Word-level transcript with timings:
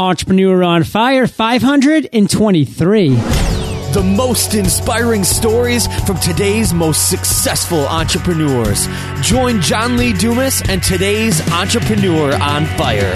Entrepreneur 0.00 0.62
on 0.64 0.82
Fire 0.82 1.26
523. 1.26 3.08
The 3.10 4.02
most 4.16 4.54
inspiring 4.54 5.24
stories 5.24 5.86
from 6.06 6.16
today's 6.20 6.72
most 6.72 7.10
successful 7.10 7.80
entrepreneurs. 7.80 8.88
Join 9.20 9.60
John 9.60 9.98
Lee 9.98 10.14
Dumas 10.14 10.62
and 10.70 10.82
today's 10.82 11.46
Entrepreneur 11.52 12.32
on 12.40 12.64
Fire. 12.78 13.12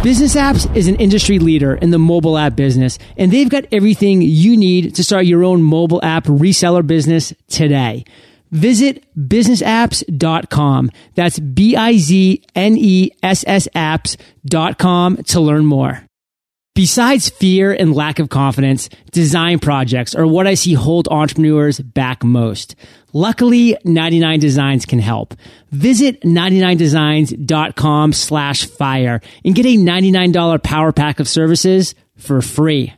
Bizness 0.00 0.40
Apps 0.40 0.74
is 0.74 0.88
an 0.88 0.96
industry 0.96 1.38
leader 1.38 1.74
in 1.74 1.90
the 1.90 1.98
mobile 1.98 2.38
app 2.38 2.56
business, 2.56 2.98
and 3.18 3.30
they've 3.30 3.50
got 3.50 3.66
everything 3.72 4.22
you 4.22 4.56
need 4.56 4.94
to 4.94 5.04
start 5.04 5.26
your 5.26 5.44
own 5.44 5.62
mobile 5.62 6.02
app 6.02 6.24
reseller 6.24 6.86
business 6.86 7.34
today. 7.48 8.06
Visit 8.52 9.04
biznessapps.com. 9.18 10.90
That's 11.14 11.38
B 11.40 11.74
I 11.74 11.96
Z 11.96 12.44
N 12.54 12.76
E 12.78 13.10
S 13.22 13.44
S 13.46 13.66
apps.com 13.74 15.16
to 15.16 15.40
learn 15.40 15.64
more. 15.64 16.02
Besides 16.74 17.28
fear 17.28 17.70
and 17.70 17.94
lack 17.94 18.18
of 18.18 18.30
confidence, 18.30 18.88
design 19.10 19.58
projects 19.58 20.14
are 20.14 20.26
what 20.26 20.46
I 20.46 20.54
see 20.54 20.72
hold 20.72 21.06
entrepreneurs 21.08 21.78
back 21.78 22.24
most. 22.24 22.76
Luckily, 23.12 23.76
99 23.84 24.40
Designs 24.40 24.86
can 24.86 24.98
help. 24.98 25.34
Visit 25.70 26.22
99designs.com 26.22 28.14
slash 28.14 28.64
fire 28.64 29.20
and 29.44 29.54
get 29.54 29.66
a 29.66 29.76
$99 29.76 30.62
power 30.62 30.92
pack 30.92 31.20
of 31.20 31.28
services 31.28 31.94
for 32.16 32.40
free. 32.40 32.94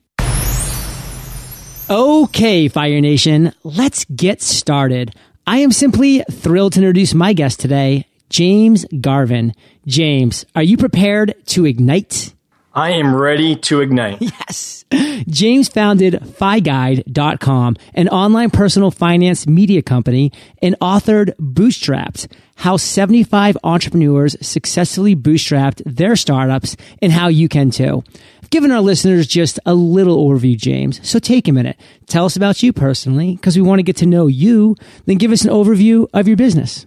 Okay, 1.90 2.68
Fire 2.68 3.00
Nation, 3.00 3.52
let's 3.64 4.04
get 4.04 4.40
started. 4.40 5.14
I 5.46 5.58
am 5.58 5.72
simply 5.72 6.24
thrilled 6.30 6.72
to 6.72 6.80
introduce 6.80 7.12
my 7.12 7.34
guest 7.34 7.60
today, 7.60 8.06
James 8.30 8.86
Garvin. 9.00 9.52
James, 9.86 10.46
are 10.56 10.62
you 10.62 10.78
prepared 10.78 11.34
to 11.48 11.66
ignite? 11.66 12.32
I 12.74 12.91
am 12.91 13.14
ready 13.14 13.56
to 13.56 13.80
ignite. 13.80 14.19
Yes. 14.34 14.85
James 15.26 15.68
founded 15.68 16.15
FiGuide.com, 16.15 17.76
an 17.95 18.09
online 18.09 18.51
personal 18.51 18.90
finance 18.90 19.46
media 19.46 19.82
company, 19.82 20.32
and 20.62 20.76
authored 20.80 21.35
Bootstrapped, 21.37 22.29
how 22.57 22.76
75 22.76 23.57
entrepreneurs 23.65 24.37
successfully 24.46 25.16
bootstrapped 25.16 25.82
their 25.87 26.16
startups 26.16 26.76
and 27.01 27.10
how 27.10 27.29
you 27.29 27.48
can 27.48 27.71
too. 27.71 28.04
I've 28.43 28.51
given 28.51 28.71
our 28.71 28.80
listeners 28.82 29.26
just 29.26 29.59
a 29.66 29.74
little 29.74 30.29
overview, 30.29 30.57
James. 30.57 31.01
So 31.09 31.18
take 31.18 31.48
a 31.48 31.52
minute. 31.52 31.76
Tell 32.07 32.26
us 32.26 32.37
about 32.37 32.63
you 32.63 32.73
personally, 32.73 33.37
because 33.37 33.57
we 33.57 33.63
want 33.63 33.79
to 33.79 33.85
get 33.85 33.96
to 33.96 34.07
know 34.07 34.26
you. 34.26 34.76
Then 35.07 35.18
give 35.18 35.32
us 35.32 35.45
an 35.45 35.51
overview 35.51 36.09
of 36.13 36.29
your 36.29 36.37
business. 36.37 36.87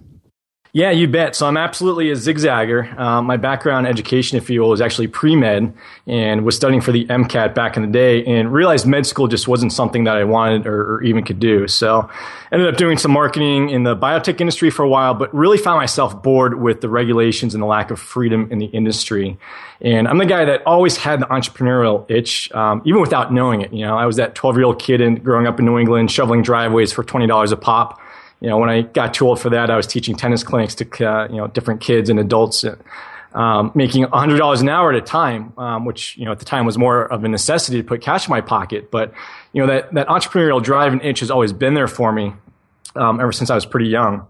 Yeah, 0.74 0.92
you 0.92 1.08
bet. 1.08 1.36
So 1.36 1.48
I'm 1.48 1.58
absolutely 1.58 2.12
a 2.12 2.14
zigzagger. 2.14 2.98
Um, 3.00 3.26
my 3.26 3.38
background 3.38 3.88
education, 3.88 4.38
if 4.38 4.50
you 4.50 4.62
will, 4.62 4.70
was 4.70 4.82
actually 4.82 5.08
pre-med 5.08 5.74
and 6.06 6.46
was 6.46 6.56
studying 6.56 6.82
for 6.82 6.92
the 6.92 7.06
MCAT 7.06 7.56
back 7.56 7.78
in 7.78 7.84
the 7.84 7.88
day 7.88 8.24
and 8.26 8.52
realized 8.52 8.86
med 8.86 9.06
school 9.06 9.28
just 9.28 9.48
wasn't 9.48 9.72
something 9.72 10.04
that 10.04 10.18
I 10.18 10.24
wanted 10.26 10.68
or, 10.68 10.96
or 10.96 11.04
even 11.04 11.24
could 11.24 11.40
do. 11.40 11.68
So 11.68 12.10
ended 12.52 12.68
up 12.68 12.78
doing 12.78 12.98
some 12.98 13.12
marketing 13.12 13.70
in 13.70 13.84
the 13.84 13.96
biotech 13.96 14.40
industry 14.42 14.70
for 14.70 14.84
a 14.84 14.90
while, 14.90 15.14
but 15.14 15.34
really 15.34 15.58
found 15.58 15.78
myself 15.78 16.22
bored 16.22 16.62
with 16.62 16.82
the 16.82 16.90
regulations 16.90 17.56
and 17.56 17.62
the 17.62 17.68
lack 17.68 17.90
of 17.90 18.00
freedom 18.00 18.52
in 18.52 18.60
the 18.60 18.66
industry. 18.66 19.38
And 19.80 20.08
I'm 20.08 20.18
the 20.18 20.26
guy 20.26 20.46
that 20.46 20.66
always 20.66 20.98
had 20.98 21.22
the 21.22 21.28
entrepreneurial 21.28 22.10
itch, 22.10 22.52
um, 22.52 22.82
even 22.86 23.00
without 23.00 23.32
knowing 23.32 23.62
it. 23.62 23.72
You 23.72 23.86
know, 23.86 23.98
I 23.98 24.06
was 24.06 24.18
that 24.18 24.36
12 24.36 24.58
year 24.58 24.66
old 24.66 24.80
kid 24.80 25.02
in, 25.02 25.16
growing 25.16 25.48
up 25.48 25.60
in 25.60 25.66
New 25.66 25.78
England, 25.78 26.12
shoveling 26.12 26.42
driveways 26.42 26.92
for 26.92 27.04
$20 27.04 27.52
a 27.52 27.56
pop 27.56 28.02
you 28.40 28.50
know, 28.50 28.58
when 28.58 28.70
I 28.70 28.82
got 28.82 29.14
too 29.14 29.28
old 29.28 29.40
for 29.40 29.50
that, 29.50 29.70
I 29.70 29.78
was 29.78 29.88
teaching 29.88 30.16
tennis 30.16 30.44
clinics 30.44 30.76
to, 30.76 31.10
uh, 31.10 31.28
you 31.28 31.38
know, 31.38 31.48
different 31.48 31.82
kids 31.82 32.10
and 32.10 32.20
adults, 32.20 32.64
um, 33.34 33.72
making 33.74 34.06
$100 34.06 34.62
an 34.62 34.70
hour 34.70 34.92
at 34.92 34.98
a 34.98 35.02
time, 35.02 35.54
um, 35.58 35.86
which, 35.86 36.18
you 36.18 36.26
know, 36.26 36.32
at 36.32 36.40
the 36.40 36.46
time 36.46 36.66
was 36.66 36.78
more 36.78 37.06
of 37.06 37.24
a 37.24 37.28
necessity 37.28 37.78
to 37.78 37.84
put 37.84 38.02
cash 38.02 38.28
in 38.28 38.32
my 38.32 38.42
pocket. 38.42 38.92
But, 38.92 39.14
you 39.54 39.62
know, 39.62 39.68
that, 39.68 39.94
that 39.94 40.08
entrepreneurial 40.08 40.62
drive 40.62 40.94
and 40.94 41.02
itch 41.02 41.22
has 41.22 41.32
always 41.32 41.52
been 41.52 41.74
there 41.74 41.88
for 41.88 42.12
me, 42.12 42.34
um, 42.96 43.20
ever 43.20 43.32
since 43.32 43.50
I 43.50 43.56
was 43.56 43.66
pretty 43.66 43.90
young. 43.90 44.28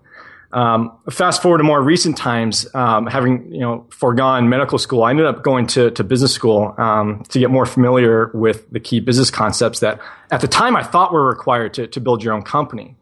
Um, 0.54 0.98
fast 1.10 1.42
forward 1.42 1.58
to 1.58 1.66
more 1.66 1.82
recent 1.82 2.16
times, 2.16 2.74
um, 2.74 3.06
having 3.06 3.54
you 3.54 3.60
know 3.60 3.86
foregone 3.90 4.48
medical 4.48 4.78
school, 4.78 5.04
I 5.04 5.10
ended 5.10 5.26
up 5.26 5.44
going 5.44 5.68
to, 5.68 5.92
to 5.92 6.04
business 6.06 6.34
school 6.34 6.74
um, 6.78 7.24
to 7.30 7.40
get 7.40 7.52
more 7.52 7.66
familiar 7.66 8.32
with 8.34 8.70
the 8.72 8.80
key 8.80 9.02
business 9.02 9.30
concepts 9.30 9.82
that 9.82 10.00
at 10.32 10.40
the 10.40 10.48
time 10.48 10.78
I 10.78 10.84
thought 10.84 11.12
were 11.12 11.28
required 11.28 11.74
to, 11.76 11.88
to 11.88 12.00
build 12.00 12.24
your 12.24 12.34
own 12.34 12.44
company. 12.44 12.96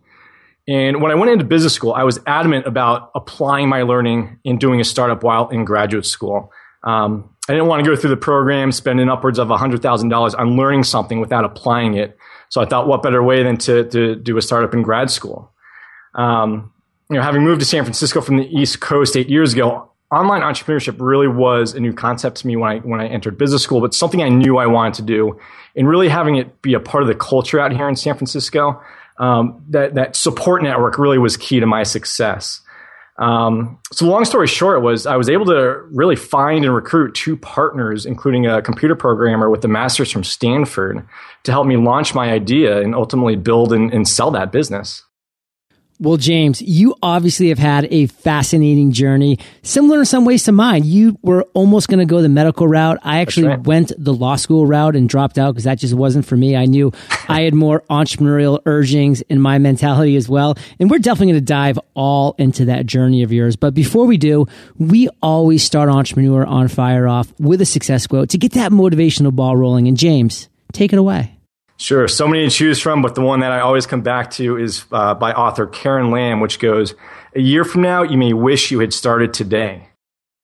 And 0.67 1.01
when 1.01 1.11
I 1.11 1.15
went 1.15 1.31
into 1.31 1.45
business 1.45 1.73
school, 1.73 1.93
I 1.93 2.03
was 2.03 2.19
adamant 2.25 2.65
about 2.65 3.11
applying 3.13 3.69
my 3.69 3.83
learning 3.83 4.39
in 4.43 4.57
doing 4.57 4.79
a 4.79 4.83
startup 4.83 5.23
while 5.23 5.47
in 5.49 5.63
graduate 5.63 6.05
school. 6.05 6.51
Um, 6.83 7.29
I 7.47 7.53
didn't 7.53 7.67
want 7.67 7.83
to 7.83 7.89
go 7.89 7.95
through 7.95 8.09
the 8.09 8.17
program, 8.17 8.71
spending 8.71 9.07
upwards 9.07 9.37
of 9.37 9.49
$100,000 9.49 10.39
on 10.39 10.57
learning 10.57 10.83
something 10.83 11.19
without 11.19 11.45
applying 11.45 11.95
it. 11.95 12.17
So 12.49 12.61
I 12.61 12.65
thought, 12.65 12.87
what 12.87 13.03
better 13.03 13.21
way 13.21 13.43
than 13.43 13.57
to, 13.57 13.87
to 13.89 14.15
do 14.15 14.37
a 14.37 14.41
startup 14.41 14.73
in 14.73 14.81
grad 14.81 15.11
school? 15.11 15.51
Um, 16.15 16.71
you 17.09 17.17
know, 17.17 17.21
having 17.21 17.43
moved 17.43 17.59
to 17.59 17.65
San 17.65 17.83
Francisco 17.83 18.21
from 18.21 18.37
the 18.37 18.47
East 18.47 18.81
Coast 18.81 19.15
eight 19.15 19.29
years 19.29 19.53
ago, 19.53 19.91
online 20.11 20.41
entrepreneurship 20.41 20.95
really 20.99 21.27
was 21.27 21.73
a 21.73 21.79
new 21.79 21.93
concept 21.93 22.37
to 22.37 22.47
me 22.47 22.55
when 22.55 22.71
I 22.71 22.79
when 22.79 22.99
I 22.99 23.07
entered 23.07 23.37
business 23.37 23.61
school, 23.61 23.81
but 23.81 23.93
something 23.93 24.23
I 24.23 24.29
knew 24.29 24.57
I 24.57 24.65
wanted 24.65 24.95
to 24.95 25.01
do, 25.03 25.39
and 25.75 25.87
really 25.87 26.09
having 26.09 26.37
it 26.37 26.61
be 26.63 26.73
a 26.73 26.79
part 26.79 27.03
of 27.03 27.07
the 27.07 27.15
culture 27.15 27.59
out 27.59 27.71
here 27.71 27.87
in 27.87 27.95
San 27.95 28.15
Francisco 28.15 28.81
um, 29.17 29.63
that 29.69 29.95
that 29.95 30.15
support 30.15 30.61
network 30.63 30.97
really 30.97 31.17
was 31.17 31.37
key 31.37 31.59
to 31.59 31.65
my 31.65 31.83
success. 31.83 32.61
Um, 33.17 33.79
so 33.93 34.05
long 34.07 34.25
story 34.25 34.47
short 34.47 34.81
was 34.81 35.05
I 35.05 35.15
was 35.15 35.29
able 35.29 35.45
to 35.45 35.83
really 35.91 36.17
find 36.17 36.65
and 36.65 36.75
recruit 36.75 37.15
two 37.15 37.37
partners, 37.37 38.05
including 38.05 38.45
a 38.45 38.61
computer 38.61 38.95
programmer 38.95 39.49
with 39.49 39.63
a 39.63 39.69
master's 39.69 40.11
from 40.11 40.25
Stanford, 40.25 41.07
to 41.43 41.51
help 41.51 41.65
me 41.65 41.77
launch 41.77 42.13
my 42.13 42.31
idea 42.31 42.81
and 42.81 42.93
ultimately 42.93 43.37
build 43.37 43.71
and, 43.71 43.93
and 43.93 44.05
sell 44.05 44.31
that 44.31 44.51
business. 44.51 45.04
Well, 45.97 46.17
James, 46.17 46.61
you 46.61 46.93
obviously 47.01 47.47
have 47.49 47.57
had 47.57 47.87
a 47.89 48.07
fascinating 48.07 48.91
journey, 48.91 49.39
similar 49.63 49.99
in 49.99 50.05
some 50.05 50.25
ways 50.25 50.43
to 50.43 50.51
mine. 50.51 50.83
You 50.83 51.17
were 51.21 51.43
almost 51.53 51.87
going 51.87 51.99
to 51.99 52.05
go 52.05 52.21
the 52.21 52.27
medical 52.27 52.67
route. 52.67 52.99
I 53.01 53.21
actually 53.21 53.47
right. 53.47 53.63
went 53.63 53.93
the 53.97 54.13
law 54.13 54.35
school 54.35 54.65
route 54.65 54.97
and 54.97 55.07
dropped 55.07 55.37
out 55.37 55.53
because 55.53 55.63
that 55.63 55.79
just 55.79 55.93
wasn't 55.93 56.25
for 56.25 56.35
me. 56.35 56.53
I 56.53 56.65
knew 56.65 56.91
I 57.29 57.41
had 57.41 57.53
more 57.53 57.81
entrepreneurial 57.89 58.59
urgings 58.65 59.21
in 59.21 59.39
my 59.39 59.57
mentality 59.57 60.17
as 60.17 60.27
well. 60.27 60.57
And 60.79 60.91
we're 60.91 60.99
definitely 60.99 61.33
going 61.33 61.41
to 61.41 61.45
dive 61.45 61.79
all 61.93 62.35
into 62.37 62.65
that 62.65 62.85
journey 62.85 63.23
of 63.23 63.31
yours. 63.31 63.55
But 63.55 63.73
before 63.73 64.05
we 64.05 64.17
do, 64.17 64.47
we 64.77 65.07
always 65.21 65.63
start 65.63 65.87
Entrepreneur 65.87 66.45
on 66.45 66.67
Fire 66.67 67.07
off 67.07 67.33
with 67.39 67.61
a 67.61 67.65
success 67.65 68.05
quote 68.05 68.29
to 68.31 68.37
get 68.37 68.51
that 68.53 68.73
motivational 68.73 69.33
ball 69.33 69.55
rolling. 69.55 69.87
And 69.87 69.95
James, 69.95 70.49
take 70.73 70.91
it 70.91 70.99
away. 70.99 71.34
Sure. 71.77 72.07
So 72.07 72.27
many 72.27 72.45
to 72.45 72.49
choose 72.49 72.81
from, 72.81 73.01
but 73.01 73.15
the 73.15 73.21
one 73.21 73.41
that 73.41 73.51
I 73.51 73.59
always 73.59 73.85
come 73.85 74.01
back 74.01 74.31
to 74.31 74.57
is 74.57 74.85
uh, 74.91 75.13
by 75.13 75.33
author 75.33 75.67
Karen 75.67 76.09
Lamb, 76.09 76.39
which 76.39 76.59
goes, 76.59 76.93
A 77.35 77.41
year 77.41 77.63
from 77.63 77.81
now, 77.81 78.03
you 78.03 78.17
may 78.17 78.33
wish 78.33 78.71
you 78.71 78.79
had 78.79 78.93
started 78.93 79.33
today. 79.33 79.89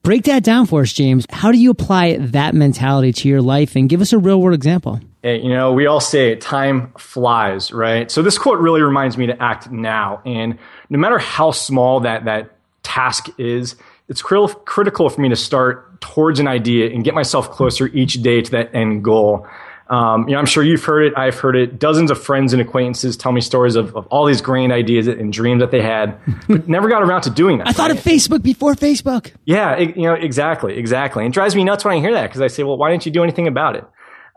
Break 0.03 0.23
that 0.23 0.43
down 0.43 0.65
for 0.65 0.81
us, 0.81 0.91
James. 0.93 1.27
How 1.29 1.51
do 1.51 1.59
you 1.59 1.69
apply 1.69 2.17
that 2.17 2.55
mentality 2.55 3.13
to 3.13 3.29
your 3.29 3.41
life 3.41 3.75
and 3.75 3.87
give 3.87 4.01
us 4.01 4.11
a 4.11 4.17
real 4.17 4.41
world 4.41 4.55
example? 4.55 4.99
Hey, 5.21 5.39
you 5.39 5.49
know, 5.49 5.71
we 5.73 5.85
all 5.85 5.99
say 5.99 6.35
time 6.35 6.91
flies, 6.97 7.71
right? 7.71 8.09
So 8.09 8.23
this 8.23 8.39
quote 8.39 8.59
really 8.59 8.81
reminds 8.81 9.15
me 9.15 9.27
to 9.27 9.39
act 9.41 9.69
now. 9.69 10.19
And 10.25 10.57
no 10.89 10.97
matter 10.97 11.19
how 11.19 11.51
small 11.51 11.99
that, 11.99 12.25
that 12.25 12.55
task 12.81 13.27
is, 13.37 13.75
it's 14.09 14.23
critical 14.23 15.09
for 15.09 15.21
me 15.21 15.29
to 15.29 15.35
start 15.35 16.01
towards 16.01 16.39
an 16.39 16.47
idea 16.47 16.89
and 16.89 17.03
get 17.03 17.13
myself 17.13 17.51
closer 17.51 17.87
each 17.89 18.15
day 18.23 18.41
to 18.41 18.51
that 18.51 18.73
end 18.73 19.03
goal. 19.03 19.47
Um, 19.91 20.25
you 20.29 20.35
know, 20.35 20.39
I'm 20.39 20.45
sure 20.45 20.63
you've 20.63 20.85
heard 20.85 21.05
it. 21.05 21.13
I've 21.17 21.37
heard 21.37 21.57
it. 21.57 21.77
Dozens 21.77 22.11
of 22.11 22.23
friends 22.23 22.53
and 22.53 22.61
acquaintances 22.61 23.17
tell 23.17 23.33
me 23.33 23.41
stories 23.41 23.75
of, 23.75 23.93
of 23.93 24.07
all 24.07 24.25
these 24.25 24.41
grand 24.41 24.71
ideas 24.71 25.05
and 25.07 25.33
dreams 25.33 25.59
that 25.59 25.71
they 25.71 25.81
had, 25.81 26.17
but 26.47 26.65
never 26.69 26.87
got 26.87 27.03
around 27.03 27.23
to 27.23 27.29
doing 27.29 27.57
that. 27.57 27.67
I 27.67 27.73
thought 27.73 27.89
right? 27.89 27.99
of 27.99 28.03
Facebook 28.03 28.41
before 28.41 28.73
Facebook. 28.73 29.33
Yeah, 29.43 29.73
it, 29.73 29.97
you 29.97 30.03
know, 30.03 30.13
exactly, 30.13 30.77
exactly. 30.77 31.25
And 31.25 31.33
it 31.33 31.35
drives 31.35 31.57
me 31.57 31.65
nuts 31.65 31.83
when 31.83 31.93
I 31.93 31.99
hear 31.99 32.13
that 32.13 32.27
because 32.27 32.39
I 32.39 32.47
say, 32.47 32.63
well, 32.63 32.77
why 32.77 32.89
didn't 32.89 33.05
you 33.05 33.11
do 33.11 33.21
anything 33.21 33.47
about 33.47 33.75
it? 33.75 33.83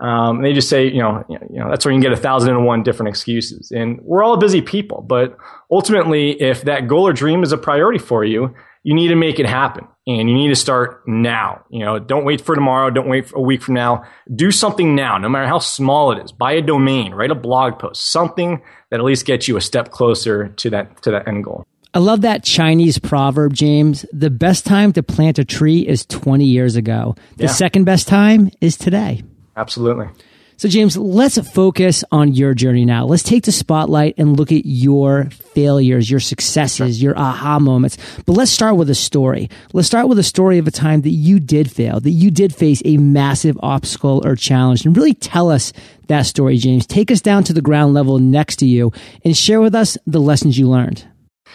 Um, 0.00 0.38
and 0.38 0.44
they 0.44 0.52
just 0.52 0.68
say, 0.68 0.88
you 0.88 0.98
know, 0.98 1.24
you 1.28 1.60
know, 1.60 1.70
that's 1.70 1.84
where 1.84 1.94
you 1.94 2.00
can 2.00 2.10
get 2.10 2.18
a 2.18 2.20
thousand 2.20 2.50
and 2.50 2.66
one 2.66 2.82
different 2.82 3.10
excuses. 3.10 3.70
And 3.70 4.00
we're 4.02 4.24
all 4.24 4.36
busy 4.36 4.60
people, 4.60 5.02
but 5.02 5.36
ultimately, 5.70 6.32
if 6.42 6.62
that 6.62 6.88
goal 6.88 7.06
or 7.06 7.12
dream 7.12 7.44
is 7.44 7.52
a 7.52 7.58
priority 7.58 8.00
for 8.00 8.24
you, 8.24 8.52
you 8.82 8.92
need 8.92 9.08
to 9.08 9.14
make 9.14 9.38
it 9.38 9.46
happen 9.46 9.86
and 10.06 10.28
you 10.28 10.34
need 10.34 10.48
to 10.48 10.56
start 10.56 11.06
now. 11.06 11.64
You 11.70 11.80
know, 11.80 11.98
don't 11.98 12.24
wait 12.24 12.40
for 12.40 12.54
tomorrow. 12.54 12.90
Don't 12.90 13.08
wait 13.08 13.28
for 13.28 13.38
a 13.38 13.40
week 13.40 13.62
from 13.62 13.74
now. 13.74 14.04
Do 14.34 14.50
something 14.50 14.94
now, 14.94 15.18
no 15.18 15.28
matter 15.28 15.46
how 15.46 15.58
small 15.58 16.12
it 16.12 16.22
is. 16.22 16.32
Buy 16.32 16.52
a 16.52 16.62
domain, 16.62 17.14
write 17.14 17.30
a 17.30 17.34
blog 17.34 17.78
post, 17.78 18.10
something 18.10 18.62
that 18.90 19.00
at 19.00 19.04
least 19.04 19.26
gets 19.26 19.48
you 19.48 19.56
a 19.56 19.60
step 19.60 19.90
closer 19.90 20.48
to 20.48 20.70
that, 20.70 21.02
to 21.02 21.10
that 21.10 21.26
end 21.26 21.44
goal. 21.44 21.66
I 21.94 22.00
love 22.00 22.22
that 22.22 22.42
Chinese 22.42 22.98
proverb, 22.98 23.54
James. 23.54 24.04
The 24.12 24.30
best 24.30 24.66
time 24.66 24.92
to 24.94 25.02
plant 25.02 25.38
a 25.38 25.44
tree 25.44 25.86
is 25.86 26.04
20 26.06 26.44
years 26.44 26.74
ago. 26.74 27.14
The 27.36 27.44
yeah. 27.44 27.50
second 27.50 27.84
best 27.84 28.08
time 28.08 28.50
is 28.60 28.76
today. 28.76 29.22
Absolutely. 29.56 30.08
So, 30.56 30.68
James, 30.68 30.96
let's 30.96 31.36
focus 31.50 32.04
on 32.12 32.32
your 32.32 32.54
journey 32.54 32.84
now. 32.84 33.06
Let's 33.06 33.24
take 33.24 33.44
the 33.44 33.52
spotlight 33.52 34.14
and 34.18 34.38
look 34.38 34.52
at 34.52 34.64
your 34.64 35.24
failures, 35.54 36.08
your 36.08 36.20
successes, 36.20 37.02
your 37.02 37.18
aha 37.18 37.58
moments. 37.58 37.98
But 38.24 38.34
let's 38.34 38.52
start 38.52 38.76
with 38.76 38.88
a 38.88 38.94
story. 38.94 39.50
Let's 39.72 39.88
start 39.88 40.08
with 40.08 40.18
a 40.18 40.22
story 40.22 40.58
of 40.58 40.68
a 40.68 40.70
time 40.70 41.00
that 41.02 41.10
you 41.10 41.40
did 41.40 41.70
fail, 41.70 41.98
that 41.98 42.10
you 42.10 42.30
did 42.30 42.54
face 42.54 42.80
a 42.84 42.98
massive 42.98 43.58
obstacle 43.62 44.22
or 44.24 44.36
challenge. 44.36 44.86
And 44.86 44.96
really 44.96 45.14
tell 45.14 45.50
us 45.50 45.72
that 46.06 46.22
story, 46.22 46.56
James. 46.56 46.86
Take 46.86 47.10
us 47.10 47.20
down 47.20 47.42
to 47.44 47.52
the 47.52 47.62
ground 47.62 47.94
level 47.94 48.20
next 48.20 48.56
to 48.56 48.66
you 48.66 48.92
and 49.24 49.36
share 49.36 49.60
with 49.60 49.74
us 49.74 49.98
the 50.06 50.20
lessons 50.20 50.56
you 50.56 50.68
learned. 50.68 51.04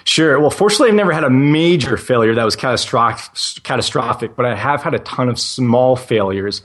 Sure. 0.03 0.39
Well, 0.39 0.49
fortunately, 0.49 0.89
I've 0.89 0.95
never 0.95 1.11
had 1.11 1.23
a 1.23 1.29
major 1.29 1.95
failure 1.95 2.35
that 2.35 2.43
was 2.43 2.55
catastrophic, 2.55 3.63
catastrophic 3.63 4.35
but 4.35 4.45
I 4.45 4.55
have 4.55 4.83
had 4.83 4.93
a 4.93 4.99
ton 4.99 5.29
of 5.29 5.39
small 5.39 5.95
failures 5.95 6.61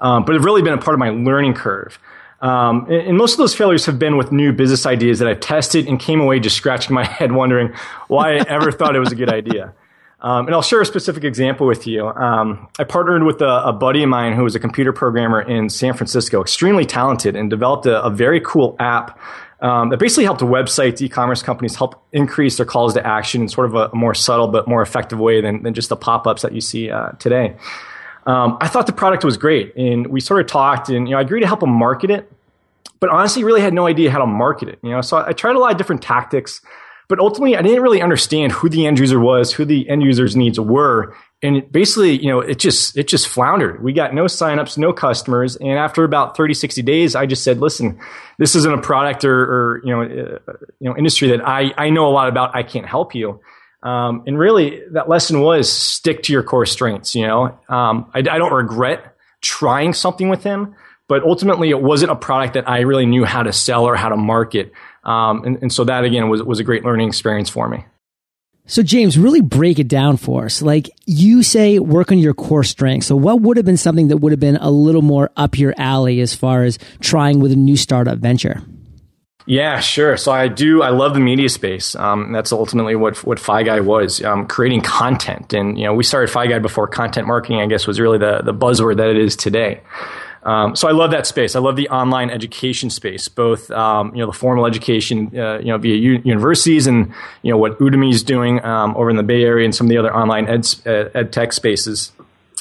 um, 0.00 0.24
but 0.24 0.34
have 0.34 0.44
really 0.44 0.62
been 0.62 0.74
a 0.74 0.78
part 0.78 0.94
of 0.94 0.98
my 0.98 1.10
learning 1.10 1.54
curve. 1.54 1.98
Um, 2.40 2.86
and, 2.86 3.08
and, 3.08 3.16
most 3.16 3.32
of 3.32 3.38
those 3.38 3.54
failures 3.54 3.84
have 3.86 3.98
been 3.98 4.16
with 4.16 4.30
new 4.30 4.52
business 4.52 4.86
ideas 4.86 5.18
that 5.18 5.26
I've 5.26 5.40
tested 5.40 5.88
and 5.88 5.98
came 5.98 6.20
away 6.20 6.38
just 6.38 6.56
scratching 6.56 6.94
my 6.94 7.04
head 7.18 7.32
wondering 7.32 7.74
why 8.06 8.36
I 8.36 8.44
ever 8.48 8.70
thought 8.70 8.94
it 8.94 9.00
was 9.00 9.10
a 9.10 9.16
good 9.16 9.28
idea. 9.28 9.74
Um, 10.20 10.46
and 10.46 10.54
I'll 10.54 10.62
share 10.62 10.80
a 10.80 10.86
specific 10.86 11.22
example 11.22 11.66
with 11.66 11.86
you. 11.86 12.06
Um, 12.08 12.68
I 12.78 12.84
partnered 12.84 13.22
with 13.22 13.40
a, 13.40 13.68
a, 13.68 13.72
buddy 13.72 14.02
of 14.02 14.08
mine 14.08 14.32
who 14.32 14.42
was 14.42 14.56
a 14.56 14.60
computer 14.60 14.92
programmer 14.92 15.40
in 15.40 15.68
San 15.68 15.94
Francisco, 15.94 16.40
extremely 16.40 16.84
talented, 16.84 17.36
and 17.36 17.48
developed 17.48 17.86
a, 17.86 18.02
a 18.02 18.10
very 18.10 18.40
cool 18.40 18.74
app 18.80 19.18
um, 19.60 19.90
that 19.90 19.98
basically 19.98 20.24
helped 20.24 20.40
websites, 20.40 21.00
e-commerce 21.00 21.42
companies 21.42 21.76
help 21.76 22.02
increase 22.12 22.56
their 22.56 22.66
calls 22.66 22.94
to 22.94 23.06
action 23.06 23.42
in 23.42 23.48
sort 23.48 23.66
of 23.66 23.74
a, 23.74 23.94
more 23.94 24.14
subtle 24.14 24.48
but 24.48 24.66
more 24.66 24.82
effective 24.82 25.20
way 25.20 25.40
than, 25.40 25.62
than 25.62 25.74
just 25.74 25.88
the 25.88 25.96
pop-ups 25.96 26.42
that 26.42 26.52
you 26.52 26.60
see 26.60 26.90
uh, 26.90 27.10
today. 27.20 27.56
Um, 28.26 28.58
I 28.60 28.68
thought 28.68 28.86
the 28.86 28.92
product 28.92 29.24
was 29.24 29.36
great, 29.36 29.74
and 29.76 30.06
we 30.08 30.20
sort 30.20 30.40
of 30.40 30.46
talked, 30.46 30.88
and 30.88 31.08
you 31.08 31.12
know, 31.12 31.18
I 31.18 31.22
agreed 31.22 31.40
to 31.40 31.46
help 31.46 31.62
him 31.62 31.70
market 31.70 32.10
it, 32.10 32.30
but 33.00 33.10
honestly, 33.10 33.44
really 33.44 33.60
had 33.60 33.72
no 33.72 33.86
idea 33.86 34.10
how 34.10 34.18
to 34.18 34.26
market 34.26 34.68
it. 34.68 34.78
You 34.82 34.90
know, 34.90 35.00
so 35.00 35.18
I 35.18 35.32
tried 35.32 35.56
a 35.56 35.58
lot 35.58 35.72
of 35.72 35.78
different 35.78 36.02
tactics, 36.02 36.60
but 37.08 37.18
ultimately, 37.20 37.56
I 37.56 37.62
didn't 37.62 37.82
really 37.82 38.02
understand 38.02 38.52
who 38.52 38.68
the 38.68 38.86
end 38.86 38.98
user 38.98 39.18
was, 39.18 39.52
who 39.52 39.64
the 39.64 39.88
end 39.88 40.02
user's 40.02 40.36
needs 40.36 40.60
were, 40.60 41.14
and 41.42 41.70
basically, 41.70 42.20
you 42.20 42.28
know, 42.28 42.40
it 42.40 42.58
just 42.58 42.96
it 42.96 43.08
just 43.08 43.28
floundered. 43.28 43.82
We 43.82 43.92
got 43.92 44.12
no 44.12 44.24
signups, 44.24 44.76
no 44.76 44.92
customers, 44.92 45.56
and 45.56 45.78
after 45.78 46.04
about 46.04 46.36
30, 46.36 46.52
60 46.54 46.82
days, 46.82 47.14
I 47.14 47.26
just 47.26 47.44
said, 47.44 47.58
"Listen, 47.60 47.98
this 48.38 48.56
isn't 48.56 48.74
a 48.74 48.80
product 48.80 49.24
or, 49.24 49.40
or 49.40 49.82
you 49.84 49.94
know, 49.94 50.02
uh, 50.02 50.52
you 50.80 50.90
know, 50.90 50.96
industry 50.96 51.28
that 51.28 51.46
I 51.46 51.72
I 51.78 51.90
know 51.90 52.08
a 52.08 52.10
lot 52.10 52.28
about. 52.28 52.54
I 52.56 52.62
can't 52.62 52.86
help 52.86 53.14
you." 53.14 53.40
Um, 53.88 54.22
and 54.26 54.38
really, 54.38 54.82
that 54.92 55.08
lesson 55.08 55.40
was 55.40 55.72
stick 55.72 56.22
to 56.24 56.32
your 56.32 56.42
core 56.42 56.66
strengths. 56.66 57.14
You 57.14 57.26
know, 57.26 57.58
um, 57.70 58.10
I, 58.12 58.18
I, 58.18 58.36
don't 58.36 58.52
regret 58.52 59.16
trying 59.40 59.94
something 59.94 60.28
with 60.28 60.42
him, 60.42 60.74
but 61.08 61.22
ultimately, 61.22 61.70
it 61.70 61.80
wasn't 61.80 62.12
a 62.12 62.16
product 62.16 62.54
that 62.54 62.68
I 62.68 62.80
really 62.80 63.06
knew 63.06 63.24
how 63.24 63.42
to 63.42 63.52
sell 63.52 63.84
or 63.84 63.96
how 63.96 64.10
to 64.10 64.16
market. 64.16 64.72
Um, 65.04 65.42
and, 65.44 65.62
and 65.62 65.72
so 65.72 65.84
that 65.84 66.04
again 66.04 66.28
was 66.28 66.42
was 66.42 66.60
a 66.60 66.64
great 66.64 66.84
learning 66.84 67.08
experience 67.08 67.48
for 67.48 67.66
me. 67.66 67.86
So 68.66 68.82
James, 68.82 69.16
really 69.16 69.40
break 69.40 69.78
it 69.78 69.88
down 69.88 70.18
for 70.18 70.44
us. 70.44 70.60
Like 70.60 70.90
you 71.06 71.42
say, 71.42 71.78
work 71.78 72.12
on 72.12 72.18
your 72.18 72.34
core 72.34 72.64
strengths. 72.64 73.06
So 73.06 73.16
what 73.16 73.40
would 73.40 73.56
have 73.56 73.64
been 73.64 73.78
something 73.78 74.08
that 74.08 74.18
would 74.18 74.32
have 74.32 74.40
been 74.40 74.56
a 74.56 74.70
little 74.70 75.00
more 75.00 75.30
up 75.34 75.58
your 75.58 75.72
alley 75.78 76.20
as 76.20 76.34
far 76.34 76.64
as 76.64 76.78
trying 77.00 77.40
with 77.40 77.52
a 77.52 77.56
new 77.56 77.78
startup 77.78 78.18
venture? 78.18 78.62
Yeah, 79.48 79.80
sure. 79.80 80.18
So 80.18 80.30
I 80.30 80.48
do. 80.48 80.82
I 80.82 80.90
love 80.90 81.14
the 81.14 81.20
media 81.20 81.48
space. 81.48 81.96
Um, 81.96 82.32
that's 82.32 82.52
ultimately 82.52 82.96
what 82.96 83.24
what 83.24 83.38
FiGuide 83.38 83.82
was, 83.82 84.22
um, 84.22 84.46
creating 84.46 84.82
content. 84.82 85.54
And 85.54 85.78
you 85.78 85.84
know, 85.84 85.94
we 85.94 86.04
started 86.04 86.30
FiGuide 86.30 86.60
before 86.60 86.86
content 86.86 87.26
marketing. 87.26 87.58
I 87.62 87.66
guess 87.66 87.86
was 87.86 87.98
really 87.98 88.18
the 88.18 88.42
the 88.42 88.52
buzzword 88.52 88.98
that 88.98 89.08
it 89.08 89.16
is 89.16 89.36
today. 89.36 89.80
Um, 90.42 90.76
so 90.76 90.86
I 90.86 90.92
love 90.92 91.12
that 91.12 91.26
space. 91.26 91.56
I 91.56 91.60
love 91.60 91.76
the 91.76 91.88
online 91.88 92.28
education 92.28 92.90
space, 92.90 93.28
both 93.28 93.70
um, 93.70 94.14
you 94.14 94.20
know 94.20 94.26
the 94.26 94.36
formal 94.36 94.66
education, 94.66 95.30
uh, 95.34 95.60
you 95.60 95.68
know 95.68 95.78
via 95.78 95.96
u- 95.96 96.20
universities, 96.24 96.86
and 96.86 97.14
you 97.40 97.50
know 97.50 97.56
what 97.56 97.78
Udemy 97.78 98.12
is 98.12 98.22
doing 98.22 98.62
um, 98.62 98.94
over 98.96 99.08
in 99.08 99.16
the 99.16 99.22
Bay 99.22 99.44
Area 99.44 99.64
and 99.64 99.74
some 99.74 99.86
of 99.86 99.88
the 99.88 99.96
other 99.96 100.14
online 100.14 100.46
ed, 100.46 100.68
ed 100.84 101.32
tech 101.32 101.54
spaces. 101.54 102.12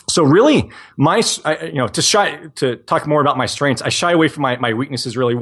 So 0.10 0.24
really, 0.24 0.70
my 0.96 1.22
I, 1.44 1.66
you 1.66 1.74
know 1.74 1.88
to 1.88 2.02
shy 2.02 2.38
to 2.56 2.78
talk 2.78 3.08
more 3.08 3.22
about 3.22 3.38
my 3.38 3.46
strengths, 3.46 3.82
I 3.82 3.90
shy 3.90 4.12
away 4.12 4.30
from 4.30 4.44
my 4.44 4.58
my 4.58 4.74
weaknesses 4.74 5.18
really, 5.18 5.36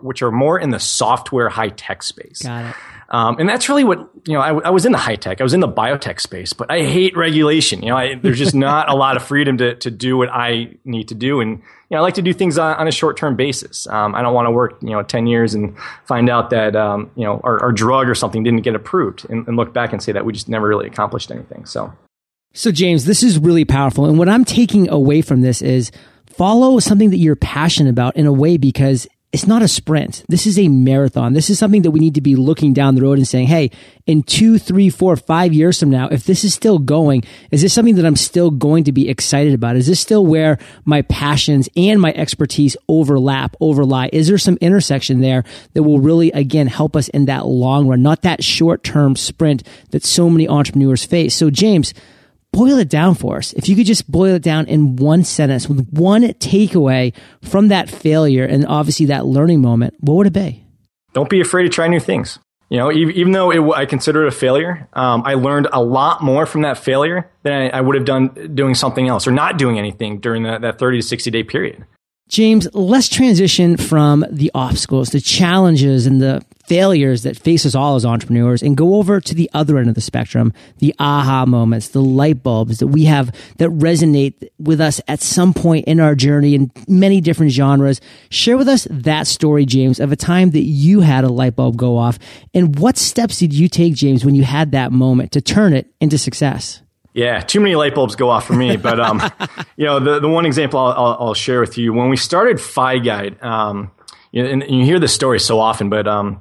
which 0.00 0.22
are 0.22 0.30
more 0.30 0.58
in 0.58 0.70
the 0.70 0.80
software 0.80 1.48
high 1.48 1.70
tech 1.70 2.02
space. 2.02 2.42
Got 2.42 2.66
it. 2.66 2.76
Um, 3.12 3.36
and 3.38 3.46
that's 3.46 3.68
really 3.68 3.84
what 3.84 3.98
you 4.26 4.32
know. 4.32 4.40
I, 4.40 4.54
I, 4.54 4.70
was 4.70 4.86
in 4.86 4.92
the 4.92 4.98
high 4.98 5.16
tech, 5.16 5.42
I 5.42 5.44
was 5.44 5.52
in 5.52 5.60
the 5.60 5.68
biotech 5.68 6.18
space, 6.18 6.54
but 6.54 6.70
I 6.70 6.82
hate 6.82 7.14
regulation. 7.14 7.82
You 7.82 7.90
know, 7.90 7.96
I, 7.96 8.14
there's 8.14 8.38
just 8.38 8.54
not 8.54 8.88
a 8.88 8.94
lot 8.94 9.18
of 9.18 9.22
freedom 9.22 9.58
to 9.58 9.74
to 9.74 9.90
do 9.90 10.16
what 10.16 10.30
I 10.32 10.78
need 10.86 11.08
to 11.08 11.14
do, 11.14 11.40
and 11.40 11.58
you 11.58 11.64
know, 11.90 11.98
I 11.98 12.00
like 12.00 12.14
to 12.14 12.22
do 12.22 12.32
things 12.32 12.56
on, 12.56 12.74
on 12.76 12.88
a 12.88 12.90
short 12.90 13.18
term 13.18 13.36
basis. 13.36 13.86
Um, 13.86 14.14
I 14.14 14.22
don't 14.22 14.32
want 14.32 14.46
to 14.46 14.50
work 14.50 14.78
you 14.80 14.90
know 14.90 15.02
ten 15.02 15.26
years 15.26 15.52
and 15.52 15.76
find 16.06 16.30
out 16.30 16.48
that 16.50 16.74
um, 16.74 17.10
you 17.14 17.24
know 17.24 17.38
our, 17.44 17.60
our, 17.64 17.72
drug 17.72 18.08
or 18.08 18.14
something 18.14 18.42
didn't 18.42 18.62
get 18.62 18.74
approved, 18.74 19.26
and, 19.28 19.46
and 19.46 19.58
look 19.58 19.74
back 19.74 19.92
and 19.92 20.02
say 20.02 20.12
that 20.12 20.24
we 20.24 20.32
just 20.32 20.48
never 20.48 20.66
really 20.66 20.86
accomplished 20.86 21.30
anything. 21.30 21.66
So. 21.66 21.92
So, 22.54 22.70
James, 22.70 23.06
this 23.06 23.22
is 23.22 23.38
really 23.38 23.64
powerful. 23.64 24.04
And 24.04 24.18
what 24.18 24.28
I'm 24.28 24.44
taking 24.44 24.90
away 24.90 25.22
from 25.22 25.40
this 25.40 25.62
is 25.62 25.90
follow 26.26 26.78
something 26.80 27.10
that 27.10 27.16
you're 27.16 27.36
passionate 27.36 27.90
about 27.90 28.16
in 28.16 28.26
a 28.26 28.32
way 28.32 28.58
because 28.58 29.06
it's 29.32 29.46
not 29.46 29.62
a 29.62 29.68
sprint. 29.68 30.22
This 30.28 30.46
is 30.46 30.58
a 30.58 30.68
marathon. 30.68 31.32
This 31.32 31.48
is 31.48 31.58
something 31.58 31.80
that 31.82 31.90
we 31.92 32.00
need 32.00 32.16
to 32.16 32.20
be 32.20 32.36
looking 32.36 32.74
down 32.74 32.94
the 32.94 33.00
road 33.00 33.16
and 33.16 33.26
saying, 33.26 33.46
Hey, 33.46 33.70
in 34.06 34.22
two, 34.22 34.58
three, 34.58 34.90
four, 34.90 35.16
five 35.16 35.54
years 35.54 35.80
from 35.80 35.88
now, 35.88 36.08
if 36.08 36.24
this 36.24 36.44
is 36.44 36.52
still 36.52 36.78
going, 36.78 37.24
is 37.50 37.62
this 37.62 37.72
something 37.72 37.94
that 37.94 38.04
I'm 38.04 38.16
still 38.16 38.50
going 38.50 38.84
to 38.84 38.92
be 38.92 39.08
excited 39.08 39.54
about? 39.54 39.76
Is 39.76 39.86
this 39.86 40.00
still 40.00 40.26
where 40.26 40.58
my 40.84 41.00
passions 41.02 41.70
and 41.74 41.98
my 41.98 42.12
expertise 42.12 42.76
overlap, 42.88 43.56
overlie? 43.60 44.10
Is 44.12 44.28
there 44.28 44.36
some 44.36 44.58
intersection 44.60 45.22
there 45.22 45.44
that 45.72 45.84
will 45.84 46.00
really, 46.00 46.30
again, 46.32 46.66
help 46.66 46.94
us 46.94 47.08
in 47.08 47.24
that 47.24 47.46
long 47.46 47.88
run, 47.88 48.02
not 48.02 48.20
that 48.22 48.44
short 48.44 48.84
term 48.84 49.16
sprint 49.16 49.66
that 49.92 50.04
so 50.04 50.28
many 50.28 50.46
entrepreneurs 50.46 51.06
face? 51.06 51.34
So, 51.34 51.48
James, 51.48 51.94
boil 52.52 52.78
it 52.78 52.88
down 52.88 53.14
for 53.14 53.38
us. 53.38 53.52
If 53.54 53.68
you 53.68 53.76
could 53.76 53.86
just 53.86 54.10
boil 54.10 54.34
it 54.34 54.42
down 54.42 54.66
in 54.66 54.96
one 54.96 55.24
sentence 55.24 55.68
with 55.68 55.88
one 55.90 56.22
takeaway 56.22 57.14
from 57.42 57.68
that 57.68 57.90
failure 57.90 58.44
and 58.44 58.66
obviously 58.66 59.06
that 59.06 59.26
learning 59.26 59.60
moment, 59.60 59.94
what 60.00 60.14
would 60.14 60.26
it 60.26 60.32
be? 60.32 60.64
Don't 61.14 61.28
be 61.28 61.40
afraid 61.40 61.64
to 61.64 61.68
try 61.68 61.88
new 61.88 62.00
things. 62.00 62.38
You 62.68 62.78
know, 62.78 62.90
even 62.90 63.32
though 63.32 63.50
it, 63.50 63.76
I 63.76 63.84
consider 63.84 64.24
it 64.24 64.28
a 64.28 64.30
failure, 64.30 64.88
um, 64.94 65.24
I 65.26 65.34
learned 65.34 65.68
a 65.74 65.82
lot 65.82 66.22
more 66.22 66.46
from 66.46 66.62
that 66.62 66.78
failure 66.78 67.30
than 67.42 67.52
I, 67.52 67.68
I, 67.68 67.80
would 67.82 67.96
have 67.96 68.06
done 68.06 68.54
doing 68.54 68.74
something 68.74 69.08
else 69.08 69.26
or 69.26 69.30
not 69.30 69.58
doing 69.58 69.78
anything 69.78 70.20
during 70.20 70.44
that, 70.44 70.62
that 70.62 70.78
30 70.78 71.02
to 71.02 71.06
60 71.06 71.30
day 71.30 71.42
period. 71.42 71.84
James, 72.30 72.66
let's 72.72 73.10
transition 73.10 73.76
from 73.76 74.24
the 74.30 74.50
obstacles, 74.54 75.10
the 75.10 75.20
challenges, 75.20 76.06
and 76.06 76.22
the 76.22 76.42
failures 76.64 77.22
that 77.22 77.36
face 77.36 77.66
us 77.66 77.74
all 77.74 77.96
as 77.96 78.04
entrepreneurs 78.04 78.62
and 78.62 78.76
go 78.76 78.96
over 78.96 79.20
to 79.20 79.34
the 79.34 79.50
other 79.52 79.78
end 79.78 79.88
of 79.88 79.94
the 79.94 80.00
spectrum, 80.00 80.52
the 80.78 80.94
aha 80.98 81.44
moments, 81.46 81.88
the 81.88 82.02
light 82.02 82.42
bulbs 82.42 82.78
that 82.78 82.88
we 82.88 83.04
have 83.04 83.34
that 83.58 83.70
resonate 83.70 84.48
with 84.58 84.80
us 84.80 85.00
at 85.08 85.20
some 85.20 85.52
point 85.52 85.86
in 85.86 86.00
our 86.00 86.14
journey 86.14 86.54
in 86.54 86.70
many 86.88 87.20
different 87.20 87.52
genres. 87.52 88.00
Share 88.30 88.56
with 88.56 88.68
us 88.68 88.86
that 88.90 89.26
story, 89.26 89.66
James, 89.66 90.00
of 90.00 90.12
a 90.12 90.16
time 90.16 90.50
that 90.50 90.64
you 90.64 91.00
had 91.00 91.24
a 91.24 91.28
light 91.28 91.56
bulb 91.56 91.76
go 91.76 91.96
off 91.96 92.18
and 92.54 92.78
what 92.78 92.96
steps 92.96 93.38
did 93.38 93.52
you 93.52 93.68
take, 93.68 93.94
James, 93.94 94.24
when 94.24 94.34
you 94.34 94.44
had 94.44 94.72
that 94.72 94.92
moment 94.92 95.32
to 95.32 95.40
turn 95.40 95.72
it 95.72 95.92
into 96.00 96.18
success? 96.18 96.82
Yeah, 97.14 97.40
too 97.40 97.60
many 97.60 97.74
light 97.74 97.94
bulbs 97.94 98.16
go 98.16 98.30
off 98.30 98.46
for 98.46 98.54
me. 98.54 98.76
But 98.76 98.98
um, 98.98 99.20
you 99.76 99.84
know, 99.84 100.00
the 100.00 100.18
the 100.20 100.28
one 100.28 100.46
example 100.46 100.80
I'll, 100.80 100.92
I'll, 100.92 101.16
I'll, 101.20 101.34
share 101.34 101.60
with 101.60 101.76
you 101.76 101.92
when 101.92 102.08
we 102.08 102.16
started 102.16 102.56
FiGuide, 102.56 103.42
um, 103.44 103.76
you 103.76 103.80
know, 103.80 104.01
and, 104.32 104.62
and, 104.62 104.78
you 104.78 104.84
hear 104.84 104.98
this 104.98 105.14
story 105.14 105.40
so 105.40 105.60
often, 105.60 105.90
but 105.90 106.06
um, 106.08 106.40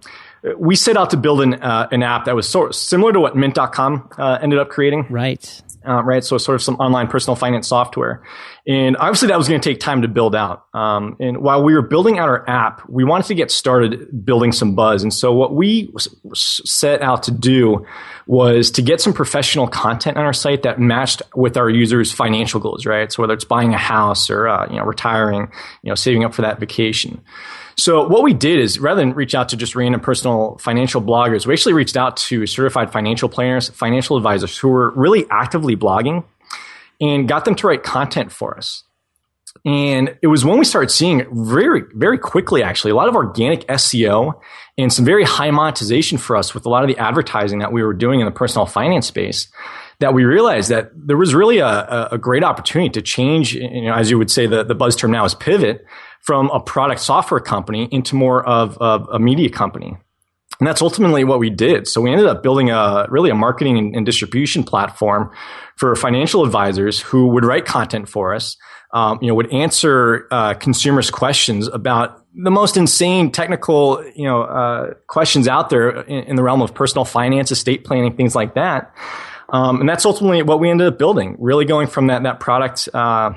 we 0.57 0.75
set 0.75 0.97
out 0.97 1.09
to 1.11 1.17
build 1.17 1.41
an 1.41 1.55
uh, 1.55 1.87
an 1.91 2.03
app 2.03 2.25
that 2.25 2.35
was 2.35 2.47
sort 2.47 2.69
of 2.69 2.75
similar 2.75 3.13
to 3.13 3.19
what 3.19 3.35
Mint.com 3.35 4.09
uh, 4.17 4.39
ended 4.41 4.59
up 4.59 4.69
creating. 4.69 5.05
Right. 5.09 5.61
Uh, 5.87 6.03
right. 6.03 6.23
So 6.23 6.37
sort 6.37 6.55
of 6.55 6.61
some 6.61 6.75
online 6.75 7.07
personal 7.07 7.35
finance 7.35 7.67
software. 7.67 8.21
And 8.67 8.95
obviously 8.97 9.29
that 9.29 9.37
was 9.37 9.47
going 9.47 9.59
to 9.59 9.67
take 9.67 9.79
time 9.79 10.03
to 10.03 10.07
build 10.07 10.35
out. 10.35 10.65
Um, 10.75 11.17
and 11.19 11.39
while 11.39 11.63
we 11.63 11.73
were 11.73 11.81
building 11.81 12.19
out 12.19 12.29
our 12.29 12.47
app, 12.47 12.87
we 12.87 13.03
wanted 13.03 13.25
to 13.27 13.33
get 13.33 13.49
started 13.49 14.23
building 14.23 14.51
some 14.51 14.75
buzz. 14.75 15.01
And 15.01 15.11
so 15.11 15.33
what 15.33 15.55
we 15.55 15.91
set 16.35 17.01
out 17.01 17.23
to 17.23 17.31
do 17.31 17.87
was 18.27 18.69
to 18.71 18.83
get 18.83 19.01
some 19.01 19.13
professional 19.13 19.67
content 19.67 20.17
on 20.17 20.23
our 20.23 20.33
site 20.33 20.61
that 20.63 20.79
matched 20.79 21.23
with 21.35 21.57
our 21.57 21.69
users' 21.69 22.11
financial 22.11 22.59
goals, 22.59 22.85
right? 22.85 23.11
So 23.11 23.23
whether 23.23 23.33
it's 23.33 23.45
buying 23.45 23.73
a 23.73 23.79
house 23.79 24.29
or, 24.29 24.47
uh, 24.47 24.67
you 24.69 24.77
know, 24.77 24.85
retiring, 24.85 25.51
you 25.81 25.89
know, 25.89 25.95
saving 25.95 26.23
up 26.23 26.35
for 26.35 26.43
that 26.43 26.59
vacation. 26.59 27.23
So 27.75 28.07
what 28.07 28.23
we 28.23 28.33
did 28.33 28.59
is 28.59 28.79
rather 28.79 29.01
than 29.01 29.13
reach 29.13 29.35
out 29.35 29.49
to 29.49 29.57
just 29.57 29.75
random 29.75 30.01
personal 30.01 30.57
financial 30.59 31.01
bloggers, 31.01 31.45
we 31.45 31.53
actually 31.53 31.73
reached 31.73 31.97
out 31.97 32.17
to 32.17 32.45
certified 32.45 32.91
financial 32.91 33.29
planners, 33.29 33.69
financial 33.69 34.17
advisors 34.17 34.57
who 34.57 34.69
were 34.69 34.91
really 34.91 35.25
actively 35.29 35.75
blogging 35.75 36.23
and 36.99 37.27
got 37.27 37.45
them 37.45 37.55
to 37.55 37.67
write 37.67 37.83
content 37.83 38.31
for 38.31 38.57
us. 38.57 38.83
And 39.65 40.17
it 40.21 40.27
was 40.27 40.45
when 40.45 40.57
we 40.57 40.65
started 40.65 40.89
seeing 40.89 41.25
very, 41.45 41.83
very 41.93 42.17
quickly, 42.17 42.63
actually, 42.63 42.91
a 42.91 42.95
lot 42.95 43.09
of 43.09 43.15
organic 43.15 43.67
SEO 43.67 44.39
and 44.77 44.91
some 44.91 45.03
very 45.03 45.23
high 45.23 45.51
monetization 45.51 46.17
for 46.17 46.35
us 46.35 46.53
with 46.53 46.65
a 46.65 46.69
lot 46.69 46.83
of 46.83 46.87
the 46.87 46.97
advertising 46.97 47.59
that 47.59 47.71
we 47.71 47.83
were 47.83 47.93
doing 47.93 48.21
in 48.21 48.25
the 48.25 48.31
personal 48.31 48.65
finance 48.65 49.07
space 49.07 49.49
that 49.99 50.15
we 50.15 50.25
realized 50.25 50.69
that 50.69 50.89
there 50.95 51.17
was 51.17 51.35
really 51.35 51.59
a, 51.59 52.07
a 52.11 52.17
great 52.17 52.43
opportunity 52.43 52.89
to 52.89 53.01
change, 53.01 53.53
you 53.53 53.83
know, 53.83 53.93
as 53.93 54.09
you 54.09 54.17
would 54.17 54.31
say, 54.31 54.47
the, 54.47 54.63
the 54.63 54.73
buzz 54.73 54.95
term 54.95 55.11
now 55.11 55.23
is 55.25 55.35
pivot 55.35 55.85
from 56.21 56.49
a 56.51 56.59
product 56.59 57.01
software 57.01 57.39
company 57.39 57.87
into 57.91 58.15
more 58.15 58.47
of, 58.47 58.77
of 58.77 59.07
a 59.11 59.19
media 59.19 59.49
company. 59.49 59.97
And 60.59 60.67
that's 60.67 60.83
ultimately 60.83 61.23
what 61.23 61.39
we 61.39 61.49
did. 61.49 61.87
So 61.87 62.01
we 62.01 62.11
ended 62.11 62.27
up 62.27 62.43
building 62.43 62.69
a 62.69 63.07
really 63.09 63.31
a 63.31 63.35
marketing 63.35 63.79
and, 63.79 63.95
and 63.95 64.05
distribution 64.05 64.63
platform 64.63 65.31
for 65.75 65.95
financial 65.95 66.45
advisors 66.45 66.99
who 66.99 67.29
would 67.29 67.43
write 67.43 67.65
content 67.65 68.07
for 68.07 68.35
us, 68.35 68.57
um, 68.93 69.17
you 69.23 69.27
know, 69.27 69.33
would 69.33 69.51
answer 69.51 70.27
uh, 70.29 70.53
consumers' 70.53 71.09
questions 71.09 71.67
about 71.67 72.23
the 72.35 72.51
most 72.51 72.77
insane 72.77 73.31
technical, 73.31 74.05
you 74.15 74.25
know, 74.25 74.43
uh, 74.43 74.93
questions 75.07 75.47
out 75.47 75.71
there 75.71 76.01
in, 76.01 76.25
in, 76.25 76.35
the 76.35 76.43
realm 76.43 76.61
of 76.61 76.75
personal 76.75 77.05
finance, 77.05 77.51
estate 77.51 77.83
planning, 77.83 78.15
things 78.15 78.35
like 78.35 78.53
that. 78.53 78.93
Um, 79.49 79.79
and 79.79 79.89
that's 79.89 80.05
ultimately 80.05 80.43
what 80.43 80.59
we 80.59 80.69
ended 80.69 80.87
up 80.87 80.99
building. 80.99 81.37
Really 81.39 81.65
going 81.65 81.87
from 81.87 82.07
that 82.07 82.21
that 82.23 82.39
product 82.39 82.87
uh, 82.93 83.31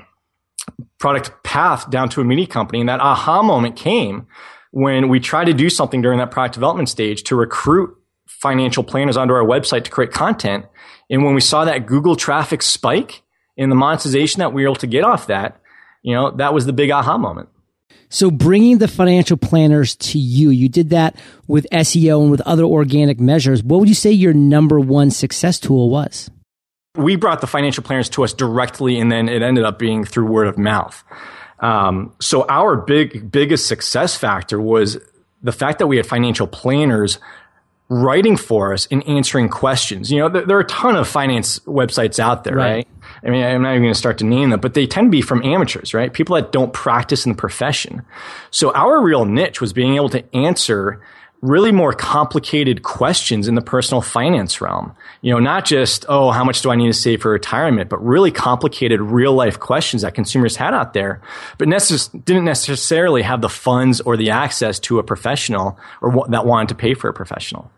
product 0.98 1.30
path 1.44 1.90
down 1.90 2.08
to 2.10 2.20
a 2.20 2.24
mini 2.24 2.46
company, 2.46 2.80
and 2.80 2.88
that 2.88 3.00
aha 3.00 3.42
moment 3.42 3.76
came 3.76 4.26
when 4.70 5.08
we 5.08 5.20
tried 5.20 5.44
to 5.44 5.52
do 5.52 5.70
something 5.70 6.02
during 6.02 6.18
that 6.18 6.30
product 6.30 6.54
development 6.54 6.88
stage 6.88 7.22
to 7.24 7.36
recruit 7.36 7.96
financial 8.26 8.82
planners 8.82 9.16
onto 9.16 9.32
our 9.32 9.44
website 9.44 9.84
to 9.84 9.90
create 9.90 10.12
content. 10.12 10.66
And 11.08 11.24
when 11.24 11.34
we 11.34 11.40
saw 11.40 11.64
that 11.64 11.86
Google 11.86 12.16
traffic 12.16 12.62
spike 12.62 13.22
and 13.56 13.70
the 13.70 13.76
monetization 13.76 14.40
that 14.40 14.52
we 14.52 14.62
were 14.62 14.68
able 14.68 14.76
to 14.76 14.86
get 14.86 15.04
off 15.04 15.28
that, 15.28 15.60
you 16.02 16.14
know, 16.14 16.30
that 16.32 16.52
was 16.52 16.66
the 16.66 16.72
big 16.72 16.90
aha 16.90 17.16
moment. 17.16 17.48
So 18.08 18.30
bringing 18.30 18.78
the 18.78 18.88
financial 18.88 19.36
planners 19.36 19.96
to 19.96 20.18
you, 20.18 20.50
you 20.50 20.68
did 20.68 20.90
that 20.90 21.16
with 21.46 21.66
SEO 21.72 22.22
and 22.22 22.30
with 22.30 22.40
other 22.42 22.64
organic 22.64 23.18
measures. 23.18 23.62
What 23.62 23.80
would 23.80 23.88
you 23.88 23.94
say 23.94 24.10
your 24.12 24.32
number 24.32 24.78
one 24.78 25.10
success 25.10 25.58
tool 25.58 25.90
was? 25.90 26.30
We 26.96 27.16
brought 27.16 27.40
the 27.40 27.46
financial 27.46 27.82
planners 27.82 28.08
to 28.10 28.24
us 28.24 28.32
directly 28.32 29.00
and 29.00 29.10
then 29.10 29.28
it 29.28 29.42
ended 29.42 29.64
up 29.64 29.78
being 29.78 30.04
through 30.04 30.26
word 30.26 30.46
of 30.46 30.58
mouth. 30.58 31.02
Um, 31.60 32.14
so 32.20 32.46
our 32.48 32.76
big 32.76 33.30
biggest 33.30 33.66
success 33.66 34.16
factor 34.16 34.60
was 34.60 34.98
the 35.42 35.52
fact 35.52 35.78
that 35.78 35.86
we 35.86 35.96
had 35.96 36.06
financial 36.06 36.46
planners 36.46 37.18
writing 37.88 38.36
for 38.36 38.72
us 38.72 38.88
and 38.90 39.06
answering 39.06 39.48
questions. 39.48 40.10
You 40.10 40.20
know, 40.20 40.28
there, 40.28 40.46
there, 40.46 40.56
are 40.56 40.60
a 40.60 40.66
ton 40.66 40.96
of 40.96 41.06
finance 41.06 41.58
websites 41.60 42.18
out 42.18 42.44
there, 42.44 42.54
right? 42.54 42.86
right? 42.86 42.88
I 43.22 43.30
mean, 43.30 43.44
I'm 43.44 43.62
not 43.62 43.70
even 43.70 43.82
going 43.82 43.92
to 43.92 43.98
start 43.98 44.18
to 44.18 44.24
name 44.24 44.50
them, 44.50 44.60
but 44.60 44.74
they 44.74 44.86
tend 44.86 45.06
to 45.06 45.10
be 45.10 45.20
from 45.20 45.44
amateurs, 45.44 45.94
right? 45.94 46.12
People 46.12 46.36
that 46.36 46.50
don't 46.50 46.72
practice 46.72 47.26
in 47.26 47.32
the 47.32 47.36
profession. 47.36 48.02
So 48.50 48.72
our 48.72 49.02
real 49.02 49.24
niche 49.24 49.60
was 49.60 49.72
being 49.72 49.96
able 49.96 50.08
to 50.10 50.34
answer 50.34 51.02
really 51.44 51.72
more 51.72 51.92
complicated 51.92 52.82
questions 52.82 53.48
in 53.48 53.54
the 53.54 53.60
personal 53.60 54.00
finance 54.00 54.62
realm. 54.62 54.96
You 55.20 55.32
know, 55.34 55.40
not 55.40 55.66
just, 55.66 56.06
oh, 56.08 56.30
how 56.30 56.42
much 56.42 56.62
do 56.62 56.70
I 56.70 56.74
need 56.74 56.86
to 56.86 56.94
save 56.94 57.20
for 57.20 57.30
retirement, 57.30 57.90
but 57.90 58.02
really 58.02 58.30
complicated 58.30 59.02
real 59.02 59.34
life 59.34 59.60
questions 59.60 60.02
that 60.02 60.14
consumers 60.14 60.56
had 60.56 60.72
out 60.72 60.94
there, 60.94 61.20
but 61.58 61.68
necess- 61.68 62.10
didn't 62.24 62.46
necessarily 62.46 63.20
have 63.20 63.42
the 63.42 63.50
funds 63.50 64.00
or 64.00 64.16
the 64.16 64.30
access 64.30 64.78
to 64.80 64.98
a 64.98 65.02
professional 65.02 65.78
or 66.00 66.10
w- 66.10 66.30
that 66.30 66.46
wanted 66.46 66.70
to 66.70 66.74
pay 66.74 66.94
for 66.94 67.10
a 67.10 67.12
professional. 67.12 67.70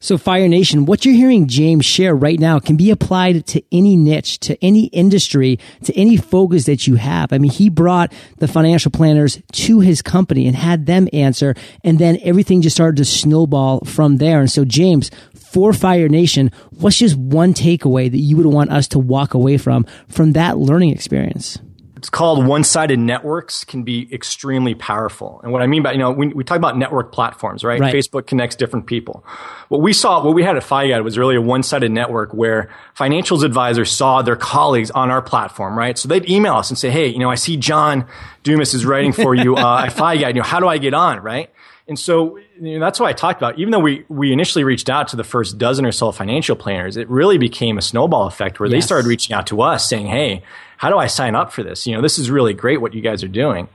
So 0.00 0.18
Fire 0.18 0.48
Nation, 0.48 0.84
what 0.84 1.04
you're 1.04 1.14
hearing 1.14 1.48
James 1.48 1.86
share 1.86 2.14
right 2.14 2.38
now 2.38 2.58
can 2.58 2.76
be 2.76 2.90
applied 2.90 3.46
to 3.46 3.62
any 3.72 3.96
niche, 3.96 4.38
to 4.40 4.62
any 4.62 4.86
industry, 4.86 5.58
to 5.84 5.94
any 5.94 6.18
focus 6.18 6.66
that 6.66 6.86
you 6.86 6.96
have. 6.96 7.32
I 7.32 7.38
mean, 7.38 7.50
he 7.50 7.70
brought 7.70 8.12
the 8.38 8.46
financial 8.46 8.90
planners 8.90 9.40
to 9.52 9.80
his 9.80 10.02
company 10.02 10.46
and 10.46 10.54
had 10.54 10.84
them 10.84 11.08
answer, 11.14 11.54
and 11.82 11.98
then 11.98 12.18
everything 12.22 12.60
just 12.60 12.76
started 12.76 12.98
to 12.98 13.04
snowball 13.06 13.80
from 13.86 14.18
there. 14.18 14.40
And 14.40 14.50
so 14.50 14.66
James, 14.66 15.10
for 15.34 15.72
Fire 15.72 16.08
Nation, 16.08 16.50
what's 16.72 16.98
just 16.98 17.16
one 17.16 17.54
takeaway 17.54 18.10
that 18.10 18.18
you 18.18 18.36
would 18.36 18.46
want 18.46 18.70
us 18.70 18.88
to 18.88 18.98
walk 18.98 19.32
away 19.32 19.56
from 19.56 19.86
from 20.08 20.32
that 20.32 20.58
learning 20.58 20.90
experience? 20.90 21.58
It's 22.04 22.10
called 22.10 22.46
one-sided 22.46 22.98
networks 22.98 23.64
can 23.64 23.82
be 23.82 24.12
extremely 24.12 24.74
powerful. 24.74 25.40
And 25.42 25.52
what 25.52 25.62
I 25.62 25.66
mean 25.66 25.82
by, 25.82 25.92
you 25.92 25.98
know, 25.98 26.10
we, 26.10 26.26
we 26.34 26.44
talk 26.44 26.58
about 26.58 26.76
network 26.76 27.12
platforms, 27.12 27.64
right? 27.64 27.80
right? 27.80 27.94
Facebook 27.94 28.26
connects 28.26 28.56
different 28.56 28.86
people. 28.86 29.24
What 29.70 29.80
we 29.80 29.94
saw, 29.94 30.22
what 30.22 30.34
we 30.34 30.42
had 30.42 30.54
at 30.54 30.64
FiGuide 30.64 31.02
was 31.02 31.16
really 31.16 31.34
a 31.34 31.40
one-sided 31.40 31.90
network 31.90 32.34
where 32.34 32.70
financials 32.94 33.42
advisors 33.42 33.90
saw 33.90 34.20
their 34.20 34.36
colleagues 34.36 34.90
on 34.90 35.10
our 35.10 35.22
platform, 35.22 35.78
right? 35.78 35.96
So 35.96 36.06
they'd 36.06 36.28
email 36.28 36.56
us 36.56 36.68
and 36.68 36.76
say, 36.76 36.90
Hey, 36.90 37.06
you 37.06 37.20
know, 37.20 37.30
I 37.30 37.36
see 37.36 37.56
John 37.56 38.06
Dumas 38.42 38.74
is 38.74 38.84
writing 38.84 39.14
for 39.14 39.34
you, 39.34 39.56
uh, 39.56 39.84
at 39.86 39.92
FiGuide. 39.94 40.28
You 40.28 40.34
know, 40.34 40.42
how 40.42 40.60
do 40.60 40.68
I 40.68 40.76
get 40.76 40.92
on, 40.92 41.20
right? 41.20 41.50
And 41.86 41.98
so 41.98 42.38
you 42.58 42.78
know, 42.78 42.84
that's 42.84 42.98
why 42.98 43.10
I 43.10 43.12
talked 43.12 43.40
about. 43.40 43.58
Even 43.58 43.70
though 43.70 43.80
we, 43.80 44.04
we 44.08 44.32
initially 44.32 44.64
reached 44.64 44.88
out 44.88 45.08
to 45.08 45.16
the 45.16 45.24
first 45.24 45.58
dozen 45.58 45.84
or 45.84 45.92
so 45.92 46.12
financial 46.12 46.56
planners, 46.56 46.96
it 46.96 47.08
really 47.10 47.36
became 47.36 47.76
a 47.76 47.82
snowball 47.82 48.26
effect 48.26 48.58
where 48.58 48.68
yes. 48.68 48.76
they 48.76 48.80
started 48.80 49.06
reaching 49.06 49.34
out 49.34 49.46
to 49.48 49.60
us 49.60 49.86
saying, 49.88 50.06
Hey, 50.06 50.42
how 50.78 50.88
do 50.88 50.96
I 50.96 51.06
sign 51.06 51.34
up 51.34 51.52
for 51.52 51.62
this? 51.62 51.86
You 51.86 51.94
know, 51.94 52.00
this 52.00 52.18
is 52.18 52.30
really 52.30 52.54
great 52.54 52.80
what 52.80 52.94
you 52.94 53.02
guys 53.02 53.22
are 53.22 53.28
doing. 53.28 53.68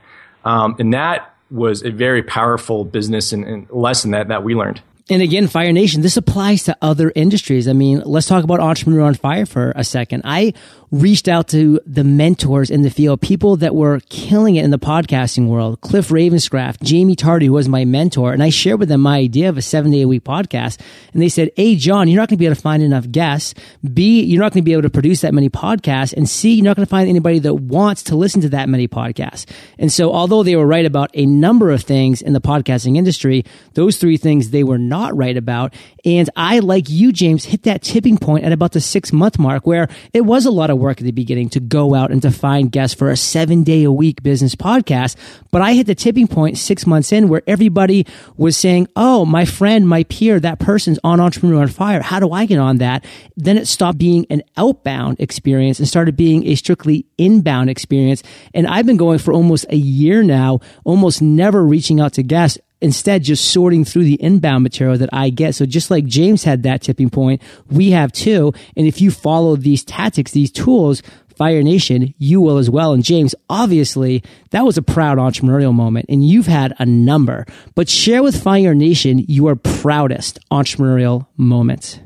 Um, 0.44 0.76
and 0.78 0.92
that 0.92 1.34
was 1.50 1.84
a 1.84 1.90
very 1.90 2.22
powerful 2.22 2.84
business 2.84 3.32
and, 3.32 3.44
and 3.44 3.70
lesson 3.70 4.12
that, 4.12 4.28
that 4.28 4.42
we 4.42 4.54
learned. 4.54 4.82
And 5.10 5.22
again, 5.22 5.48
Fire 5.48 5.72
Nation, 5.72 6.02
this 6.02 6.16
applies 6.16 6.62
to 6.64 6.76
other 6.80 7.12
industries. 7.16 7.66
I 7.66 7.72
mean, 7.72 8.00
let's 8.06 8.28
talk 8.28 8.44
about 8.44 8.60
Entrepreneur 8.60 9.02
on 9.02 9.14
Fire 9.14 9.44
for 9.44 9.72
a 9.74 9.82
second. 9.82 10.22
I 10.24 10.54
reached 10.92 11.28
out 11.28 11.48
to 11.48 11.80
the 11.86 12.02
mentors 12.02 12.70
in 12.70 12.82
the 12.82 12.90
field, 12.90 13.20
people 13.20 13.56
that 13.56 13.74
were 13.74 14.00
killing 14.08 14.56
it 14.56 14.64
in 14.64 14.70
the 14.70 14.78
podcasting 14.78 15.46
world. 15.46 15.80
Cliff 15.80 16.08
Ravenscraft, 16.08 16.88
Jaime 16.88 17.14
Tardy, 17.14 17.46
who 17.46 17.52
was 17.52 17.68
my 17.68 17.84
mentor, 17.84 18.32
and 18.32 18.42
I 18.42 18.50
shared 18.50 18.80
with 18.80 18.88
them 18.88 19.00
my 19.00 19.18
idea 19.18 19.48
of 19.48 19.56
a 19.56 19.62
seven 19.62 19.92
day 19.92 20.02
a 20.02 20.08
week 20.08 20.24
podcast. 20.24 20.80
And 21.12 21.22
they 21.22 21.28
said, 21.28 21.50
A, 21.56 21.76
John, 21.76 22.08
you're 22.08 22.20
not 22.20 22.28
going 22.28 22.36
to 22.36 22.40
be 22.40 22.46
able 22.46 22.56
to 22.56 22.62
find 22.62 22.82
enough 22.82 23.10
guests. 23.10 23.54
B, 23.92 24.22
you're 24.22 24.40
not 24.40 24.52
going 24.52 24.62
to 24.62 24.64
be 24.64 24.72
able 24.72 24.82
to 24.82 24.90
produce 24.90 25.20
that 25.20 25.34
many 25.34 25.48
podcasts. 25.48 26.12
And 26.12 26.28
C, 26.28 26.54
you're 26.54 26.64
not 26.64 26.76
going 26.76 26.86
to 26.86 26.90
find 26.90 27.08
anybody 27.08 27.38
that 27.40 27.54
wants 27.54 28.04
to 28.04 28.16
listen 28.16 28.40
to 28.42 28.48
that 28.50 28.68
many 28.68 28.88
podcasts. 28.88 29.46
And 29.78 29.92
so, 29.92 30.12
although 30.12 30.42
they 30.42 30.56
were 30.56 30.66
right 30.66 30.86
about 30.86 31.10
a 31.14 31.26
number 31.26 31.70
of 31.70 31.82
things 31.82 32.22
in 32.22 32.32
the 32.32 32.40
podcasting 32.40 32.96
industry, 32.96 33.44
those 33.74 33.96
three 33.96 34.16
things 34.16 34.50
they 34.50 34.64
were 34.64 34.78
not 34.78 34.99
right 35.08 35.36
about. 35.36 35.74
And 36.04 36.30
I, 36.36 36.60
like 36.60 36.88
you, 36.88 37.12
James, 37.12 37.44
hit 37.44 37.64
that 37.64 37.82
tipping 37.82 38.18
point 38.18 38.44
at 38.44 38.52
about 38.52 38.72
the 38.72 38.80
six 38.80 39.12
month 39.12 39.38
mark 39.38 39.66
where 39.66 39.88
it 40.12 40.22
was 40.22 40.46
a 40.46 40.50
lot 40.50 40.70
of 40.70 40.78
work 40.78 41.00
at 41.00 41.04
the 41.04 41.12
beginning 41.12 41.48
to 41.50 41.60
go 41.60 41.94
out 41.94 42.10
and 42.10 42.22
to 42.22 42.30
find 42.30 42.70
guests 42.70 42.94
for 42.96 43.10
a 43.10 43.16
seven 43.16 43.62
day 43.64 43.84
a 43.84 43.92
week 43.92 44.22
business 44.22 44.54
podcast. 44.54 45.16
But 45.50 45.62
I 45.62 45.72
hit 45.72 45.86
the 45.86 45.94
tipping 45.94 46.28
point 46.28 46.58
six 46.58 46.86
months 46.86 47.12
in 47.12 47.28
where 47.28 47.42
everybody 47.46 48.06
was 48.36 48.56
saying, 48.56 48.88
Oh, 48.96 49.24
my 49.24 49.44
friend, 49.44 49.88
my 49.88 50.04
peer, 50.04 50.40
that 50.40 50.58
person's 50.58 50.98
on 51.04 51.20
Entrepreneur 51.20 51.62
on 51.62 51.68
Fire. 51.68 52.02
How 52.02 52.20
do 52.20 52.32
I 52.32 52.46
get 52.46 52.58
on 52.58 52.78
that? 52.78 53.04
Then 53.36 53.56
it 53.58 53.66
stopped 53.66 53.98
being 53.98 54.26
an 54.30 54.42
outbound 54.56 55.20
experience 55.20 55.78
and 55.78 55.88
started 55.88 56.16
being 56.16 56.46
a 56.46 56.54
strictly 56.54 57.06
inbound 57.18 57.70
experience. 57.70 58.22
And 58.54 58.66
I've 58.66 58.86
been 58.86 58.96
going 58.96 59.18
for 59.18 59.32
almost 59.32 59.66
a 59.70 59.76
year 59.76 60.22
now, 60.22 60.60
almost 60.84 61.22
never 61.22 61.64
reaching 61.64 62.00
out 62.00 62.14
to 62.14 62.22
guests 62.22 62.58
instead 62.80 63.22
just 63.22 63.50
sorting 63.50 63.84
through 63.84 64.04
the 64.04 64.22
inbound 64.22 64.62
material 64.62 64.98
that 64.98 65.10
I 65.12 65.30
get. 65.30 65.54
So 65.54 65.66
just 65.66 65.90
like 65.90 66.04
James 66.06 66.44
had 66.44 66.62
that 66.62 66.82
tipping 66.82 67.10
point, 67.10 67.42
we 67.70 67.90
have 67.90 68.12
too. 68.12 68.52
And 68.76 68.86
if 68.86 69.00
you 69.00 69.10
follow 69.10 69.56
these 69.56 69.84
tactics, 69.84 70.32
these 70.32 70.50
tools, 70.50 71.02
Fire 71.36 71.62
Nation, 71.62 72.14
you 72.18 72.40
will 72.40 72.58
as 72.58 72.68
well. 72.68 72.92
And 72.92 73.02
James, 73.02 73.34
obviously, 73.48 74.22
that 74.50 74.64
was 74.64 74.76
a 74.76 74.82
proud 74.82 75.16
entrepreneurial 75.16 75.72
moment, 75.72 76.04
and 76.10 76.22
you've 76.22 76.46
had 76.46 76.74
a 76.78 76.84
number. 76.84 77.46
But 77.74 77.88
share 77.88 78.22
with 78.22 78.42
Fire 78.42 78.74
Nation 78.74 79.24
your 79.26 79.56
proudest 79.56 80.38
entrepreneurial 80.50 81.26
moment. 81.38 82.02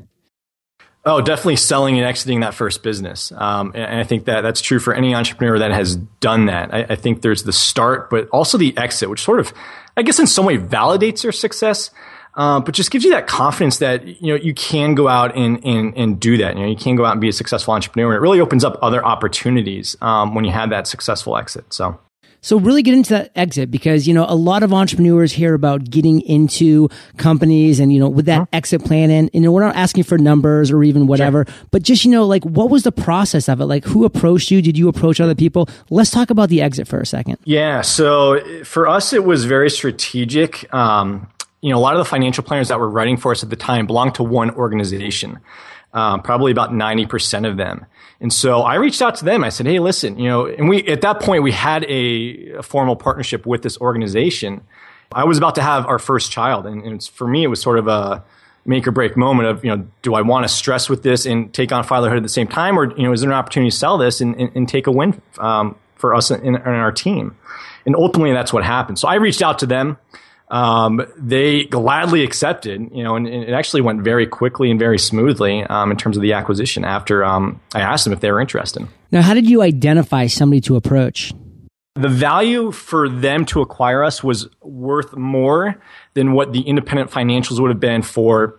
Oh, 1.07 1.21
definitely 1.21 1.57
selling 1.57 1.99
and 1.99 2.07
exiting 2.07 2.39
that 2.39 2.55
first 2.55 2.81
business. 2.81 3.31
Um, 3.31 3.73
and 3.75 3.99
I 3.99 4.03
think 4.03 4.25
that 4.25 4.41
that's 4.41 4.59
true 4.59 4.79
for 4.79 4.91
any 4.91 5.13
entrepreneur 5.13 5.59
that 5.59 5.69
has 5.69 5.97
done 5.97 6.47
that. 6.47 6.73
I, 6.73 6.79
I, 6.89 6.95
think 6.95 7.21
there's 7.21 7.43
the 7.43 7.53
start, 7.53 8.09
but 8.09 8.27
also 8.29 8.57
the 8.57 8.75
exit, 8.75 9.07
which 9.07 9.21
sort 9.21 9.39
of, 9.39 9.53
I 9.95 10.01
guess 10.01 10.19
in 10.19 10.25
some 10.25 10.45
way 10.45 10.57
validates 10.57 11.21
your 11.21 11.31
success. 11.31 11.91
Um, 12.33 12.63
but 12.63 12.73
just 12.73 12.89
gives 12.89 13.05
you 13.05 13.11
that 13.11 13.27
confidence 13.27 13.77
that 13.77 14.05
you 14.05 14.27
know 14.27 14.35
you 14.35 14.53
can 14.53 14.93
go 14.93 15.07
out 15.07 15.37
and, 15.37 15.63
and 15.63 15.95
and 15.95 16.19
do 16.19 16.35
that. 16.37 16.55
You 16.57 16.63
know, 16.63 16.69
you 16.69 16.75
can 16.75 16.97
go 16.97 17.05
out 17.05 17.13
and 17.13 17.21
be 17.21 17.29
a 17.29 17.33
successful 17.33 17.73
entrepreneur. 17.73 18.09
And 18.09 18.17
it 18.17 18.21
really 18.21 18.41
opens 18.41 18.65
up 18.65 18.77
other 18.81 19.05
opportunities 19.05 19.95
um, 20.01 20.35
when 20.35 20.43
you 20.43 20.51
have 20.51 20.71
that 20.71 20.85
successful 20.87 21.37
exit. 21.37 21.71
So. 21.73 21.97
So 22.45 22.59
really 22.59 22.83
get 22.83 22.93
into 22.93 23.09
that 23.09 23.31
exit 23.35 23.71
because, 23.71 24.07
you 24.07 24.13
know, 24.13 24.23
a 24.29 24.35
lot 24.35 24.61
of 24.61 24.71
entrepreneurs 24.71 25.31
hear 25.31 25.55
about 25.55 25.89
getting 25.89 26.21
into 26.21 26.89
companies 27.17 27.79
and, 27.79 27.91
you 27.91 27.99
know, 27.99 28.07
with 28.07 28.27
that 28.27 28.37
huh? 28.37 28.45
exit 28.53 28.85
plan 28.85 29.09
and, 29.09 29.31
you 29.33 29.41
know, 29.41 29.51
we're 29.51 29.65
not 29.65 29.75
asking 29.75 30.03
for 30.03 30.19
numbers 30.19 30.69
or 30.69 30.83
even 30.83 31.07
whatever, 31.07 31.45
sure. 31.47 31.55
but 31.71 31.81
just, 31.81 32.05
you 32.05 32.11
know, 32.11 32.23
like 32.23 32.43
what 32.43 32.69
was 32.69 32.83
the 32.83 32.91
process 32.91 33.49
of 33.49 33.61
it? 33.61 33.65
Like 33.65 33.83
who 33.83 34.05
approached 34.05 34.51
you? 34.51 34.61
Did 34.61 34.77
you 34.77 34.87
approach 34.87 35.19
other 35.19 35.33
people? 35.33 35.67
Let's 35.89 36.11
talk 36.11 36.29
about 36.29 36.49
the 36.49 36.61
exit 36.61 36.87
for 36.87 36.99
a 36.99 37.05
second. 37.07 37.39
Yeah. 37.45 37.81
So 37.81 38.63
for 38.63 38.87
us, 38.87 39.11
it 39.11 39.23
was 39.23 39.45
very 39.45 39.71
strategic. 39.71 40.71
Um, 40.71 41.27
you 41.61 41.71
know, 41.71 41.79
a 41.79 41.81
lot 41.81 41.95
of 41.95 41.97
the 41.97 42.05
financial 42.05 42.43
planners 42.43 42.67
that 42.67 42.79
were 42.79 42.91
writing 42.91 43.17
for 43.17 43.31
us 43.31 43.41
at 43.41 43.49
the 43.49 43.55
time 43.55 43.87
belonged 43.87 44.13
to 44.15 44.23
one 44.23 44.51
organization. 44.51 45.39
Um, 45.95 46.21
probably 46.21 46.51
about 46.51 46.71
90% 46.71 47.49
of 47.49 47.55
them. 47.55 47.85
And 48.19 48.31
so 48.31 48.61
I 48.61 48.75
reached 48.75 49.01
out 49.01 49.15
to 49.15 49.25
them. 49.25 49.45
I 49.45 49.49
said, 49.49 49.65
Hey, 49.65 49.79
listen, 49.79 50.19
you 50.19 50.27
know, 50.27 50.45
and 50.45 50.67
we, 50.67 50.83
at 50.87 51.01
that 51.01 51.21
point, 51.21 51.41
we 51.41 51.53
had 51.53 51.85
a, 51.85 52.55
a 52.57 52.63
formal 52.63 52.97
partnership 52.97 53.45
with 53.45 53.61
this 53.61 53.77
organization. 53.79 54.61
I 55.13 55.23
was 55.23 55.37
about 55.37 55.55
to 55.55 55.61
have 55.61 55.85
our 55.85 55.97
first 55.97 56.31
child. 56.31 56.65
And, 56.65 56.83
and 56.83 57.01
for 57.01 57.25
me, 57.25 57.43
it 57.43 57.47
was 57.47 57.61
sort 57.61 57.79
of 57.79 57.87
a, 57.87 58.25
make 58.65 58.87
or 58.87 58.91
break 58.91 59.15
moment 59.15 59.47
of, 59.47 59.63
you 59.63 59.75
know, 59.75 59.87
do 60.01 60.15
I 60.15 60.21
want 60.21 60.43
to 60.43 60.49
stress 60.49 60.89
with 60.89 61.03
this 61.03 61.25
and 61.25 61.53
take 61.53 61.71
on 61.71 61.83
fatherhood 61.83 62.17
at 62.17 62.23
the 62.23 62.29
same 62.29 62.47
time? 62.47 62.77
Or, 62.77 62.95
you 62.97 63.03
know, 63.03 63.13
is 63.13 63.21
there 63.21 63.29
an 63.29 63.35
opportunity 63.35 63.69
to 63.69 63.75
sell 63.75 63.97
this 63.97 64.21
and, 64.21 64.35
and, 64.35 64.51
and 64.55 64.67
take 64.67 64.87
a 64.87 64.91
win 64.91 65.21
um, 65.37 65.75
for 65.95 66.15
us 66.15 66.31
and, 66.31 66.57
our 66.57 66.91
team? 66.91 67.37
And 67.85 67.95
ultimately, 67.95 68.33
that's 68.33 68.51
what 68.51 68.63
happened. 68.63 68.97
So 68.97 69.07
I 69.07 69.15
reached 69.15 69.43
out 69.43 69.59
to 69.59 69.67
them. 69.67 69.97
Um, 70.55 71.05
they 71.17 71.65
gladly 71.65 72.23
accepted, 72.23 72.89
you 72.93 73.03
know, 73.03 73.17
and, 73.17 73.27
and, 73.27 73.43
it 73.43 73.51
actually 73.51 73.81
went 73.81 74.03
very 74.03 74.25
quickly 74.25 74.71
and 74.71 74.79
very 74.79 74.97
smoothly 74.97 75.63
um, 75.63 75.91
in 75.91 75.97
terms 75.97 76.15
of 76.15 76.21
the 76.21 76.31
acquisition 76.31 76.85
after 76.85 77.25
um, 77.25 77.59
I 77.73 77.81
asked 77.81 78.05
them 78.05 78.13
if 78.13 78.21
they 78.21 78.31
were 78.31 78.39
interested. 78.39 78.87
Now, 79.11 79.21
how 79.21 79.33
did 79.33 79.49
you 79.49 79.61
identify 79.61 80.27
somebody 80.27 80.61
to 80.61 80.77
approach? 80.77 81.33
The 81.95 82.07
value 82.07 82.71
for 82.71 83.09
them 83.09 83.43
to 83.47 83.59
acquire 83.59 84.01
us 84.01 84.23
was 84.23 84.47
worth 84.61 85.17
more 85.17 85.75
than 86.13 86.31
what 86.31 86.53
the 86.53 86.61
independent 86.61 87.11
financials 87.11 87.59
would 87.59 87.69
have 87.69 87.81
been 87.81 88.01
for 88.01 88.57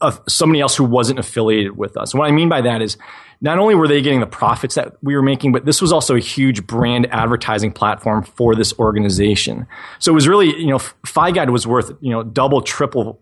uh, 0.00 0.12
somebody 0.28 0.60
else 0.60 0.76
who 0.76 0.84
wasn't 0.84 1.18
affiliated 1.18 1.76
with 1.76 1.96
us. 1.96 2.12
And 2.12 2.18
what 2.18 2.28
I 2.28 2.32
mean 2.32 2.48
by 2.48 2.60
that 2.60 2.82
is 2.82 2.96
not 3.40 3.58
only 3.58 3.74
were 3.74 3.88
they 3.88 4.00
getting 4.00 4.20
the 4.20 4.26
profits 4.26 4.74
that 4.74 4.94
we 5.02 5.14
were 5.14 5.22
making, 5.22 5.52
but 5.52 5.64
this 5.64 5.82
was 5.82 5.92
also 5.92 6.16
a 6.16 6.20
huge 6.20 6.66
brand 6.66 7.06
advertising 7.12 7.72
platform 7.72 8.22
for 8.22 8.54
this 8.54 8.72
organization. 8.78 9.66
So 9.98 10.12
it 10.12 10.14
was 10.14 10.28
really, 10.28 10.56
you 10.56 10.68
know, 10.68 10.78
FiGuide 10.78 11.50
was 11.50 11.66
worth, 11.66 11.92
you 12.00 12.10
know, 12.10 12.22
double, 12.22 12.62
triple 12.62 13.20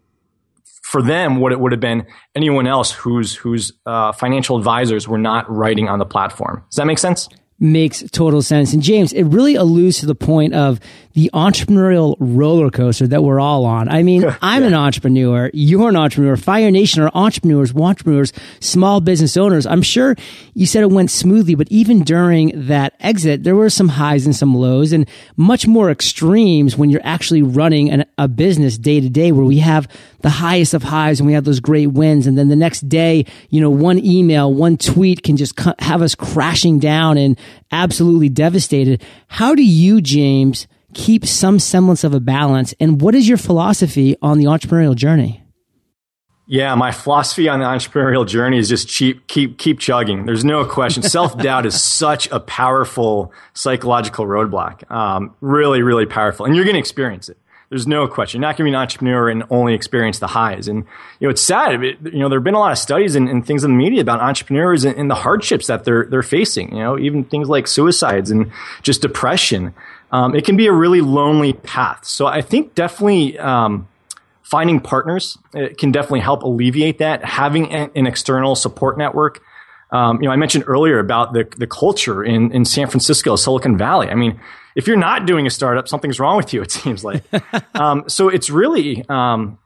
for 0.83 1.01
them 1.01 1.37
what 1.37 1.53
it 1.53 1.61
would 1.61 1.73
have 1.73 1.81
been 1.81 2.07
anyone 2.35 2.67
else 2.67 2.93
whose 2.93 3.35
whose 3.35 3.73
uh, 3.87 4.13
financial 4.13 4.59
advisors 4.59 5.09
were 5.09 5.19
not 5.19 5.51
writing 5.51 5.89
on 5.89 5.99
the 5.99 6.05
platform. 6.05 6.63
Does 6.71 6.77
that 6.77 6.87
make 6.87 6.99
sense? 6.99 7.29
Makes 7.63 8.03
total 8.11 8.43
sense. 8.43 8.73
And 8.73 8.83
James, 8.83 9.13
it 9.13 9.23
really 9.23 9.55
alludes 9.55 10.01
to 10.01 10.07
the 10.07 10.17
point 10.17 10.53
of 10.53 10.81
the 11.13 11.31
entrepreneurial 11.33 12.17
roller 12.19 12.71
coaster 12.71 13.07
that 13.07 13.23
we're 13.23 13.39
all 13.39 13.65
on. 13.65 13.89
I 13.89 14.03
mean, 14.03 14.25
I'm 14.43 14.63
yeah. 14.63 14.69
an 14.69 14.75
entrepreneur. 14.75 15.49
You're 15.55 15.89
an 15.89 15.97
entrepreneur. 15.97 16.37
Fire 16.37 16.71
Nation 16.73 17.03
are 17.03 17.11
entrepreneurs, 17.15 17.73
entrepreneurs, 17.75 18.33
small 18.59 19.01
business 19.01 19.37
owners. 19.37 19.65
I'm 19.65 19.83
sure 19.83 20.17
you 20.55 20.67
said 20.67 20.83
it 20.83 20.91
went 20.91 21.13
smoothly, 21.13 21.55
but 21.55 21.69
even 21.71 22.03
during 22.03 22.67
that 22.67 22.95
exit, 22.99 23.45
there 23.45 23.55
were 23.55 23.71
some 23.71 23.89
highs 23.89 24.27
and 24.27 24.35
some 24.35 24.55
lows 24.55 24.93
and 24.93 25.09
much 25.37 25.67
more 25.67 25.91
extremes 25.91 26.77
when 26.77 26.91
you're 26.91 27.01
actually 27.05 27.43
running 27.43 27.91
an, 27.91 28.05
a 28.19 28.27
business 28.27 28.77
day 28.77 29.01
to 29.01 29.09
day 29.09 29.31
where 29.31 29.45
we 29.45 29.59
have 29.59 29.87
the 30.23 30.31
highest 30.31 30.75
of 30.75 30.83
highs 30.83 31.21
and 31.21 31.27
we 31.27 31.33
have 31.35 31.45
those 31.45 31.61
great 31.61 31.89
wins. 31.89 32.27
And 32.27 32.39
then 32.39 32.49
the 32.49 32.57
next 32.57 32.89
day, 32.89 33.27
you 33.51 33.61
know, 33.61 33.71
one 33.71 33.99
email, 33.99 34.53
one 34.53 34.77
tweet 34.77 35.23
can 35.23 35.37
just 35.37 35.59
have 35.79 36.03
us 36.03 36.15
crashing 36.15 36.79
down 36.79 37.19
and 37.19 37.39
absolutely 37.71 38.29
devastated. 38.29 39.03
How 39.27 39.55
do 39.55 39.65
you, 39.65 40.01
James, 40.01 40.67
keep 40.95 41.27
some 41.27 41.59
semblance 41.59 42.05
of 42.05 42.15
a 42.15 42.21
balance? 42.21 42.75
And 42.81 43.01
what 43.01 43.15
is 43.15 43.29
your 43.29 43.39
philosophy 43.39 44.17
on 44.23 44.39
the 44.39 44.45
entrepreneurial 44.45 44.97
journey? 44.97 45.43
Yeah, 46.47 46.75
my 46.75 46.91
philosophy 46.91 47.49
on 47.49 47.61
the 47.61 47.65
entrepreneurial 47.65 48.27
journey 48.27 48.59
is 48.59 48.69
just 48.69 48.89
keep 48.89 49.27
keep 49.29 49.59
keep 49.59 49.79
chugging. 49.79 50.27
There's 50.27 50.45
no 50.45 50.65
question. 50.65 51.03
Self 51.03 51.39
doubt 51.39 51.67
is 51.67 51.83
such 51.83 52.31
a 52.31 52.41
powerful 52.41 53.33
psychological 53.55 54.27
roadblock. 54.27 54.91
Um, 54.91 55.35
really, 55.41 55.83
really 55.83 56.05
powerful, 56.05 56.45
and 56.45 56.55
you're 56.55 56.65
going 56.65 56.75
to 56.75 56.81
experience 56.81 57.29
it. 57.29 57.39
There's 57.73 57.87
no 57.87 58.07
question. 58.07 58.43
You're 58.43 58.49
not 58.51 58.59
going 58.59 58.67
to 58.67 58.71
be 58.71 58.75
an 58.75 58.83
entrepreneur 58.83 59.31
and 59.31 59.45
only 59.49 59.73
experience 59.73 60.19
the 60.19 60.27
highs. 60.27 60.69
And 60.69 60.85
you 61.21 61.27
know, 61.27 61.31
it's 61.31 61.41
sad. 61.41 61.83
It, 61.83 61.97
you 62.03 62.19
know, 62.19 62.29
there 62.29 62.39
have 62.39 62.45
been 62.45 62.53
a 62.53 62.59
lot 62.59 62.71
of 62.71 62.77
studies 62.77 63.17
and, 63.17 63.31
and 63.31 63.47
things 63.47 63.65
in 63.65 63.71
the 63.71 63.77
media 63.79 64.03
about 64.03 64.21
entrepreneurs 64.21 64.85
and, 64.85 64.95
and, 64.99 65.11
the 65.11 65.15
hardships 65.15 65.69
that 65.69 65.85
they're 65.85 66.05
they're 66.05 66.23
facing. 66.23 66.77
You 66.77 66.83
know, 66.83 66.99
even 66.99 67.25
things 67.25 67.49
like 67.49 67.67
suicides 67.67 68.31
and 68.31 68.53
just 68.83 69.01
depression. 69.01 69.73
Um, 70.11 70.35
it 70.35 70.45
can 70.45 70.55
be 70.55 70.67
a 70.67 70.73
really 70.73 71.01
lonely 71.01 71.55
path. 71.55 72.05
So 72.05 72.27
I 72.27 72.43
think 72.43 72.75
definitely. 72.75 73.39
Um, 73.39 73.89
finding 74.43 74.81
partners 74.81 75.39
can 75.79 75.93
definitely 75.93 76.21
help 76.21 76.43
alleviate 76.43 76.99
that. 76.99 77.25
Having 77.25 77.73
an, 77.73 77.91
an 77.97 78.07
external 78.07 78.55
support 78.55 78.99
network, 78.99 79.41
um, 79.93 80.21
you 80.21 80.29
know, 80.29 80.33
I 80.33 80.37
mentioned 80.37 80.65
earlier 80.67 80.99
about 80.99 81.33
the 81.33 81.49
the 81.57 81.67
culture 81.67 82.23
in 82.23 82.53
in 82.53 82.67
San 82.67 82.89
Francisco, 82.89 83.37
Silicon 83.37 83.79
Valley. 83.79 84.11
I 84.11 84.15
mean, 84.15 84.39
if 84.75 84.87
you're 84.87 84.97
not 84.97 85.27
doing 85.27 85.47
a 85.47 85.51
startup, 85.51 85.89
something's 85.89 86.19
wrong 86.19 86.37
with 86.37 86.53
you. 86.53 86.63
It 86.63 86.71
seems 86.71 87.05
like. 87.05 87.23
um, 87.75 88.05
so 88.09 88.29
it's 88.29 88.51
really, 88.51 89.05
um, 89.09 89.59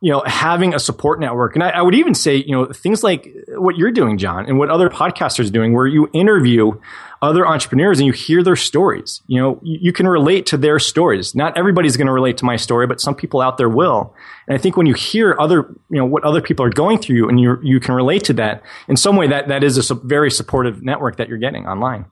you 0.00 0.12
know, 0.12 0.22
having 0.26 0.74
a 0.74 0.78
support 0.78 1.18
network, 1.18 1.56
and 1.56 1.64
I, 1.64 1.70
I, 1.70 1.82
would 1.82 1.94
even 1.94 2.14
say, 2.14 2.36
you 2.36 2.52
know, 2.52 2.66
things 2.66 3.02
like 3.02 3.34
what 3.48 3.76
you're 3.76 3.90
doing, 3.90 4.16
John, 4.16 4.46
and 4.46 4.56
what 4.56 4.70
other 4.70 4.88
podcasters 4.88 5.48
are 5.48 5.52
doing, 5.52 5.72
where 5.72 5.88
you 5.88 6.08
interview 6.12 6.78
other 7.20 7.46
entrepreneurs 7.46 7.98
and 7.98 8.06
you 8.06 8.12
hear 8.12 8.44
their 8.44 8.54
stories. 8.54 9.22
You 9.26 9.40
know, 9.40 9.60
you, 9.62 9.78
you 9.82 9.92
can 9.92 10.06
relate 10.06 10.46
to 10.46 10.56
their 10.56 10.78
stories. 10.78 11.34
Not 11.34 11.56
everybody's 11.56 11.96
going 11.96 12.06
to 12.06 12.12
relate 12.12 12.36
to 12.38 12.44
my 12.44 12.54
story, 12.54 12.86
but 12.86 13.00
some 13.00 13.16
people 13.16 13.40
out 13.40 13.58
there 13.58 13.68
will. 13.68 14.14
And 14.46 14.56
I 14.56 14.60
think 14.60 14.76
when 14.76 14.86
you 14.86 14.94
hear 14.94 15.36
other, 15.40 15.74
you 15.90 15.98
know, 15.98 16.06
what 16.06 16.22
other 16.22 16.40
people 16.40 16.64
are 16.64 16.70
going 16.70 16.98
through, 16.98 17.28
and 17.28 17.40
you 17.40 17.58
you 17.62 17.80
can 17.80 17.94
relate 17.94 18.22
to 18.24 18.32
that 18.34 18.62
in 18.86 18.96
some 18.96 19.16
way, 19.16 19.26
that 19.26 19.48
that 19.48 19.64
is 19.64 19.90
a 19.90 19.94
very 19.94 20.30
supportive 20.30 20.82
network 20.82 21.16
that 21.16 21.28
you're 21.28 21.38
getting 21.38 21.66
online. 21.66 22.06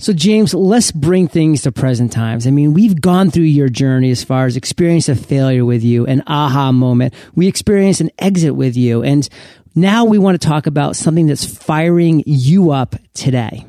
So, 0.00 0.14
James, 0.14 0.54
let's 0.54 0.92
bring 0.92 1.28
things 1.28 1.60
to 1.62 1.72
present 1.72 2.10
times. 2.10 2.46
I 2.46 2.50
mean, 2.50 2.72
we've 2.72 2.98
gone 2.98 3.30
through 3.30 3.44
your 3.44 3.68
journey 3.68 4.10
as 4.10 4.24
far 4.24 4.46
as 4.46 4.56
experience 4.56 5.10
a 5.10 5.14
failure 5.14 5.62
with 5.62 5.84
you, 5.84 6.06
an 6.06 6.22
aha 6.26 6.72
moment. 6.72 7.12
We 7.34 7.48
experienced 7.48 8.00
an 8.00 8.10
exit 8.18 8.56
with 8.56 8.78
you. 8.78 9.02
And 9.02 9.28
now 9.74 10.06
we 10.06 10.16
want 10.16 10.40
to 10.40 10.48
talk 10.48 10.66
about 10.66 10.96
something 10.96 11.26
that's 11.26 11.44
firing 11.44 12.22
you 12.24 12.70
up 12.70 12.96
today. 13.12 13.66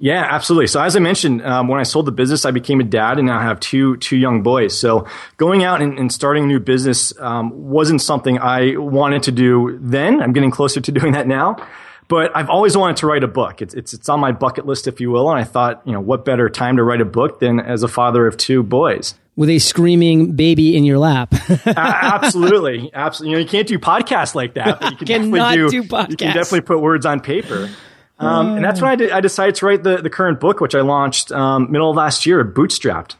Yeah, 0.00 0.26
absolutely. 0.28 0.66
So 0.66 0.82
as 0.82 0.96
I 0.96 0.98
mentioned, 0.98 1.46
um, 1.46 1.68
when 1.68 1.78
I 1.78 1.84
sold 1.84 2.06
the 2.06 2.12
business, 2.12 2.44
I 2.44 2.50
became 2.50 2.80
a 2.80 2.84
dad, 2.84 3.18
and 3.18 3.28
now 3.28 3.38
I 3.38 3.44
have 3.44 3.60
two 3.60 3.98
two 3.98 4.16
young 4.16 4.42
boys. 4.42 4.76
So 4.76 5.06
going 5.36 5.62
out 5.62 5.80
and, 5.80 5.96
and 5.96 6.10
starting 6.10 6.42
a 6.42 6.46
new 6.48 6.58
business 6.58 7.16
um, 7.20 7.52
wasn't 7.70 8.02
something 8.02 8.40
I 8.40 8.76
wanted 8.76 9.22
to 9.22 9.30
do 9.30 9.78
then. 9.80 10.20
I'm 10.20 10.32
getting 10.32 10.50
closer 10.50 10.80
to 10.80 10.90
doing 11.00 11.12
that 11.12 11.28
now. 11.28 11.64
But 12.12 12.36
I've 12.36 12.50
always 12.50 12.76
wanted 12.76 12.98
to 12.98 13.06
write 13.06 13.24
a 13.24 13.26
book. 13.26 13.62
It's, 13.62 13.72
it's, 13.72 13.94
it's 13.94 14.06
on 14.10 14.20
my 14.20 14.32
bucket 14.32 14.66
list, 14.66 14.86
if 14.86 15.00
you 15.00 15.10
will. 15.10 15.30
And 15.30 15.40
I 15.40 15.44
thought, 15.44 15.80
you 15.86 15.92
know, 15.94 16.00
what 16.00 16.26
better 16.26 16.50
time 16.50 16.76
to 16.76 16.82
write 16.82 17.00
a 17.00 17.06
book 17.06 17.40
than 17.40 17.58
as 17.58 17.82
a 17.82 17.88
father 17.88 18.26
of 18.26 18.36
two 18.36 18.62
boys? 18.62 19.14
With 19.34 19.48
a 19.48 19.58
screaming 19.58 20.32
baby 20.32 20.76
in 20.76 20.84
your 20.84 20.98
lap. 20.98 21.32
uh, 21.50 21.72
absolutely. 21.74 22.90
Absolutely. 22.92 23.30
You 23.30 23.36
know, 23.36 23.42
you 23.42 23.48
can't 23.48 23.66
do 23.66 23.78
podcasts 23.78 24.34
like 24.34 24.52
that, 24.56 24.78
but 24.78 24.90
you 24.90 24.96
can 24.98 25.06
definitely 25.06 25.56
do, 25.56 25.70
do 25.70 25.88
podcasts. 25.88 26.10
You 26.10 26.16
can 26.18 26.34
definitely 26.34 26.60
put 26.60 26.82
words 26.82 27.06
on 27.06 27.20
paper. 27.20 27.70
Um, 28.18 28.56
and 28.56 28.62
that's 28.62 28.82
when 28.82 28.90
I, 28.90 28.96
did, 28.96 29.10
I, 29.10 29.22
decided 29.22 29.54
to 29.54 29.64
write 29.64 29.82
the, 29.82 29.96
the 29.96 30.10
current 30.10 30.38
book, 30.38 30.60
which 30.60 30.74
I 30.74 30.82
launched 30.82 31.32
um, 31.32 31.72
middle 31.72 31.88
of 31.88 31.96
last 31.96 32.26
year, 32.26 32.44
Bootstrapped. 32.44 33.14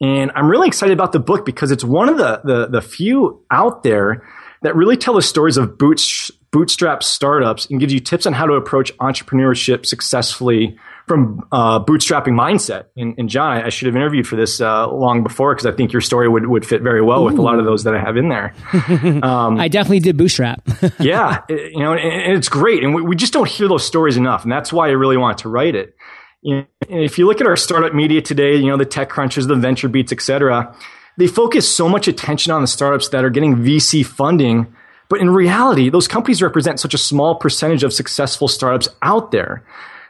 And 0.00 0.32
I'm 0.34 0.50
really 0.50 0.66
excited 0.66 0.92
about 0.92 1.12
the 1.12 1.20
book 1.20 1.46
because 1.46 1.70
it's 1.70 1.84
one 1.84 2.08
of 2.08 2.18
the, 2.18 2.40
the, 2.42 2.66
the 2.66 2.82
few 2.82 3.44
out 3.48 3.84
there 3.84 4.28
that 4.62 4.74
really 4.74 4.96
tell 4.96 5.14
the 5.14 5.22
stories 5.22 5.56
of 5.56 5.78
boots, 5.78 6.32
bootstrap 6.50 7.02
startups 7.02 7.66
and 7.66 7.78
gives 7.80 7.92
you 7.92 8.00
tips 8.00 8.26
on 8.26 8.32
how 8.32 8.46
to 8.46 8.54
approach 8.54 8.96
entrepreneurship 8.98 9.84
successfully 9.84 10.78
from 11.08 11.46
uh, 11.50 11.82
bootstrapping 11.82 12.34
mindset. 12.34 12.84
And, 12.96 13.14
and, 13.18 13.28
John, 13.28 13.56
I 13.56 13.70
should 13.70 13.86
have 13.86 13.96
interviewed 13.96 14.26
for 14.26 14.36
this 14.36 14.60
uh, 14.60 14.88
long 14.88 15.22
before 15.22 15.54
because 15.54 15.66
I 15.66 15.72
think 15.72 15.92
your 15.92 16.02
story 16.02 16.28
would, 16.28 16.46
would 16.46 16.66
fit 16.66 16.82
very 16.82 17.00
well 17.00 17.22
Ooh. 17.22 17.24
with 17.24 17.38
a 17.38 17.42
lot 17.42 17.58
of 17.58 17.64
those 17.64 17.84
that 17.84 17.94
I 17.94 18.00
have 18.00 18.16
in 18.16 18.28
there. 18.28 18.54
Um, 19.18 19.58
I 19.58 19.68
definitely 19.68 20.00
did 20.00 20.16
bootstrap. 20.16 20.62
yeah, 21.00 21.42
it, 21.48 21.72
you 21.72 21.80
know, 21.80 21.92
and, 21.92 22.00
and, 22.00 22.32
it's 22.36 22.48
great, 22.48 22.84
and 22.84 22.94
we, 22.94 23.02
we, 23.02 23.16
just 23.16 23.32
don't 23.32 23.48
hear 23.48 23.68
those 23.68 23.86
stories 23.86 24.16
enough, 24.16 24.42
and 24.42 24.52
that's 24.52 24.72
why 24.72 24.88
I 24.88 24.92
really 24.92 25.16
wanted 25.16 25.38
to 25.38 25.48
write 25.48 25.74
it. 25.74 25.96
You 26.42 26.56
know, 26.56 26.66
if 26.88 27.18
you 27.18 27.26
look 27.26 27.40
at 27.40 27.46
our 27.46 27.56
startup 27.56 27.94
media 27.94 28.20
today, 28.20 28.56
you 28.56 28.66
know, 28.66 28.76
the 28.76 28.86
TechCrunches, 28.86 29.48
the 29.48 29.54
VentureBeats, 29.54 30.12
et 30.12 30.20
cetera, 30.20 30.74
they 31.16 31.26
focus 31.26 31.70
so 31.70 31.88
much 31.88 32.06
attention 32.06 32.52
on 32.52 32.60
the 32.60 32.66
startups 32.66 33.08
that 33.08 33.24
are 33.24 33.30
getting 33.30 33.56
VC 33.56 34.04
funding 34.04 34.74
but 35.08 35.20
in 35.20 35.30
reality, 35.30 35.90
those 35.90 36.08
companies 36.08 36.42
represent 36.42 36.80
such 36.80 36.94
a 36.94 36.98
small 36.98 37.34
percentage 37.34 37.82
of 37.82 37.92
successful 37.92 38.48
startups 38.48 38.88
out 39.02 39.30
there. 39.30 39.64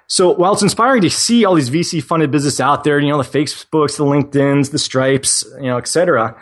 So 0.06 0.32
while 0.32 0.54
it's 0.54 0.62
inspiring 0.62 1.02
to 1.02 1.10
see 1.10 1.44
all 1.44 1.54
these 1.54 1.70
VC 1.70 2.02
funded 2.02 2.30
businesses 2.30 2.60
out 2.60 2.82
there, 2.82 2.98
you 2.98 3.08
know, 3.08 3.22
the 3.22 3.28
Facebooks, 3.28 3.98
the 3.98 4.04
LinkedIn's, 4.04 4.70
the 4.70 4.78
Stripes, 4.78 5.44
you 5.56 5.66
know, 5.66 5.76
et 5.76 5.86
cetera, 5.86 6.34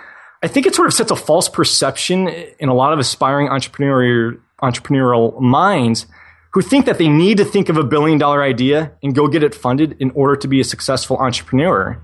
I 0.42 0.48
think 0.48 0.66
it 0.66 0.74
sort 0.74 0.86
of 0.86 0.94
sets 0.94 1.10
a 1.10 1.16
false 1.16 1.48
perception 1.48 2.28
in 2.28 2.68
a 2.68 2.74
lot 2.74 2.92
of 2.92 2.98
aspiring 2.98 3.48
entrepreneurial, 3.48 4.38
entrepreneurial 4.62 5.40
minds 5.40 6.06
who 6.52 6.62
think 6.62 6.86
that 6.86 6.98
they 6.98 7.08
need 7.08 7.38
to 7.38 7.44
think 7.44 7.68
of 7.68 7.76
a 7.76 7.84
billion 7.84 8.18
dollar 8.18 8.42
idea 8.42 8.92
and 9.02 9.14
go 9.14 9.28
get 9.28 9.42
it 9.42 9.54
funded 9.54 9.96
in 10.00 10.10
order 10.12 10.36
to 10.36 10.48
be 10.48 10.60
a 10.60 10.64
successful 10.64 11.16
entrepreneur. 11.18 12.00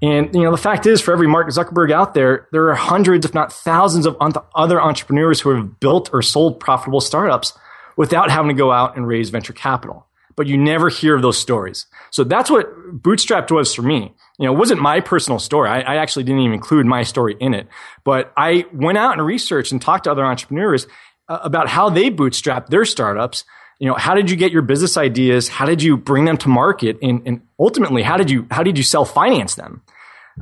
And 0.00 0.32
you 0.34 0.42
know, 0.42 0.50
the 0.50 0.56
fact 0.56 0.86
is, 0.86 1.00
for 1.00 1.12
every 1.12 1.26
Mark 1.26 1.48
Zuckerberg 1.48 1.90
out 1.90 2.14
there, 2.14 2.46
there 2.52 2.68
are 2.68 2.74
hundreds, 2.74 3.26
if 3.26 3.34
not 3.34 3.52
thousands, 3.52 4.06
of 4.06 4.16
other 4.54 4.80
entrepreneurs 4.80 5.40
who 5.40 5.50
have 5.50 5.80
built 5.80 6.10
or 6.12 6.22
sold 6.22 6.60
profitable 6.60 7.00
startups 7.00 7.52
without 7.96 8.30
having 8.30 8.48
to 8.48 8.54
go 8.54 8.70
out 8.70 8.96
and 8.96 9.06
raise 9.06 9.30
venture 9.30 9.52
capital. 9.52 10.06
But 10.36 10.46
you 10.46 10.56
never 10.56 10.88
hear 10.88 11.16
of 11.16 11.22
those 11.22 11.36
stories. 11.36 11.86
So 12.10 12.22
that's 12.22 12.48
what 12.48 12.72
Bootstrapped 13.02 13.50
was 13.50 13.74
for 13.74 13.82
me. 13.82 14.14
You 14.38 14.46
know, 14.46 14.54
it 14.54 14.56
wasn't 14.56 14.80
my 14.80 15.00
personal 15.00 15.40
story. 15.40 15.68
I, 15.68 15.80
I 15.80 15.96
actually 15.96 16.22
didn't 16.22 16.42
even 16.42 16.54
include 16.54 16.86
my 16.86 17.02
story 17.02 17.36
in 17.40 17.54
it. 17.54 17.66
But 18.04 18.32
I 18.36 18.66
went 18.72 18.98
out 18.98 19.18
and 19.18 19.26
researched 19.26 19.72
and 19.72 19.82
talked 19.82 20.04
to 20.04 20.12
other 20.12 20.24
entrepreneurs 20.24 20.86
uh, 21.28 21.40
about 21.42 21.68
how 21.68 21.90
they 21.90 22.08
bootstrapped 22.08 22.68
their 22.68 22.84
startups 22.84 23.44
you 23.78 23.86
know 23.86 23.94
how 23.94 24.14
did 24.14 24.30
you 24.30 24.36
get 24.36 24.52
your 24.52 24.62
business 24.62 24.96
ideas 24.96 25.48
how 25.48 25.64
did 25.64 25.82
you 25.82 25.96
bring 25.96 26.24
them 26.24 26.36
to 26.36 26.48
market 26.48 26.98
and, 27.02 27.22
and 27.26 27.40
ultimately 27.58 28.02
how 28.02 28.16
did 28.16 28.30
you 28.30 28.46
how 28.50 28.62
did 28.62 28.76
you 28.76 28.84
self 28.84 29.12
finance 29.12 29.54
them 29.54 29.82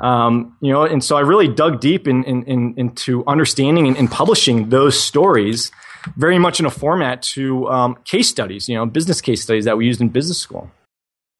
Um, 0.00 0.56
you 0.60 0.72
know, 0.72 0.84
and 0.84 1.02
so 1.02 1.16
I 1.16 1.20
really 1.20 1.48
dug 1.48 1.80
deep 1.80 2.06
in, 2.06 2.24
in, 2.24 2.42
in, 2.44 2.74
into 2.76 3.24
understanding 3.26 3.86
and, 3.86 3.96
and, 3.96 4.10
publishing 4.10 4.68
those 4.68 4.98
stories 4.98 5.70
very 6.16 6.38
much 6.38 6.60
in 6.60 6.66
a 6.66 6.70
format 6.70 7.22
to 7.22 7.68
um, 7.68 7.96
case 8.04 8.28
studies, 8.28 8.68
you 8.68 8.74
know, 8.74 8.84
business 8.86 9.20
case 9.20 9.42
studies 9.42 9.64
that 9.64 9.76
we 9.76 9.86
used 9.86 10.00
in 10.00 10.08
business 10.08 10.38
school. 10.38 10.70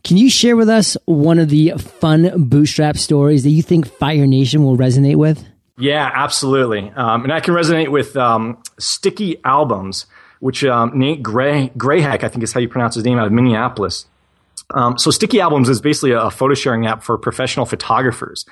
Can 0.04 0.16
you 0.16 0.30
share 0.30 0.56
with 0.56 0.68
us 0.68 0.96
one 1.04 1.38
of 1.38 1.48
the 1.48 1.72
fun 1.76 2.48
bootstrap 2.48 2.96
stories 2.96 3.42
that 3.42 3.50
you 3.50 3.62
think 3.62 3.86
Fire 3.86 4.26
Nation 4.26 4.62
will 4.64 4.76
resonate 4.76 5.16
with? 5.16 5.44
Yeah, 5.78 6.10
absolutely. 6.14 6.90
Um, 6.90 7.24
and 7.24 7.32
I 7.32 7.40
can 7.40 7.54
resonate 7.54 7.90
with 7.90 8.16
um, 8.16 8.62
Sticky 8.78 9.40
Albums, 9.44 10.06
which 10.40 10.64
um, 10.64 10.98
Nate 10.98 11.22
Gray, 11.22 11.70
Grahek, 11.76 12.24
I 12.24 12.28
think 12.28 12.42
is 12.42 12.52
how 12.52 12.60
you 12.60 12.68
pronounce 12.68 12.94
his 12.94 13.04
name, 13.04 13.18
out 13.18 13.26
of 13.26 13.32
Minneapolis. 13.32 14.06
Um, 14.74 14.98
so 14.98 15.10
Sticky 15.10 15.40
Albums 15.40 15.68
is 15.68 15.80
basically 15.80 16.12
a 16.12 16.30
photo 16.30 16.54
sharing 16.54 16.86
app 16.86 17.02
for 17.02 17.16
professional 17.18 17.66
photographers. 17.66 18.44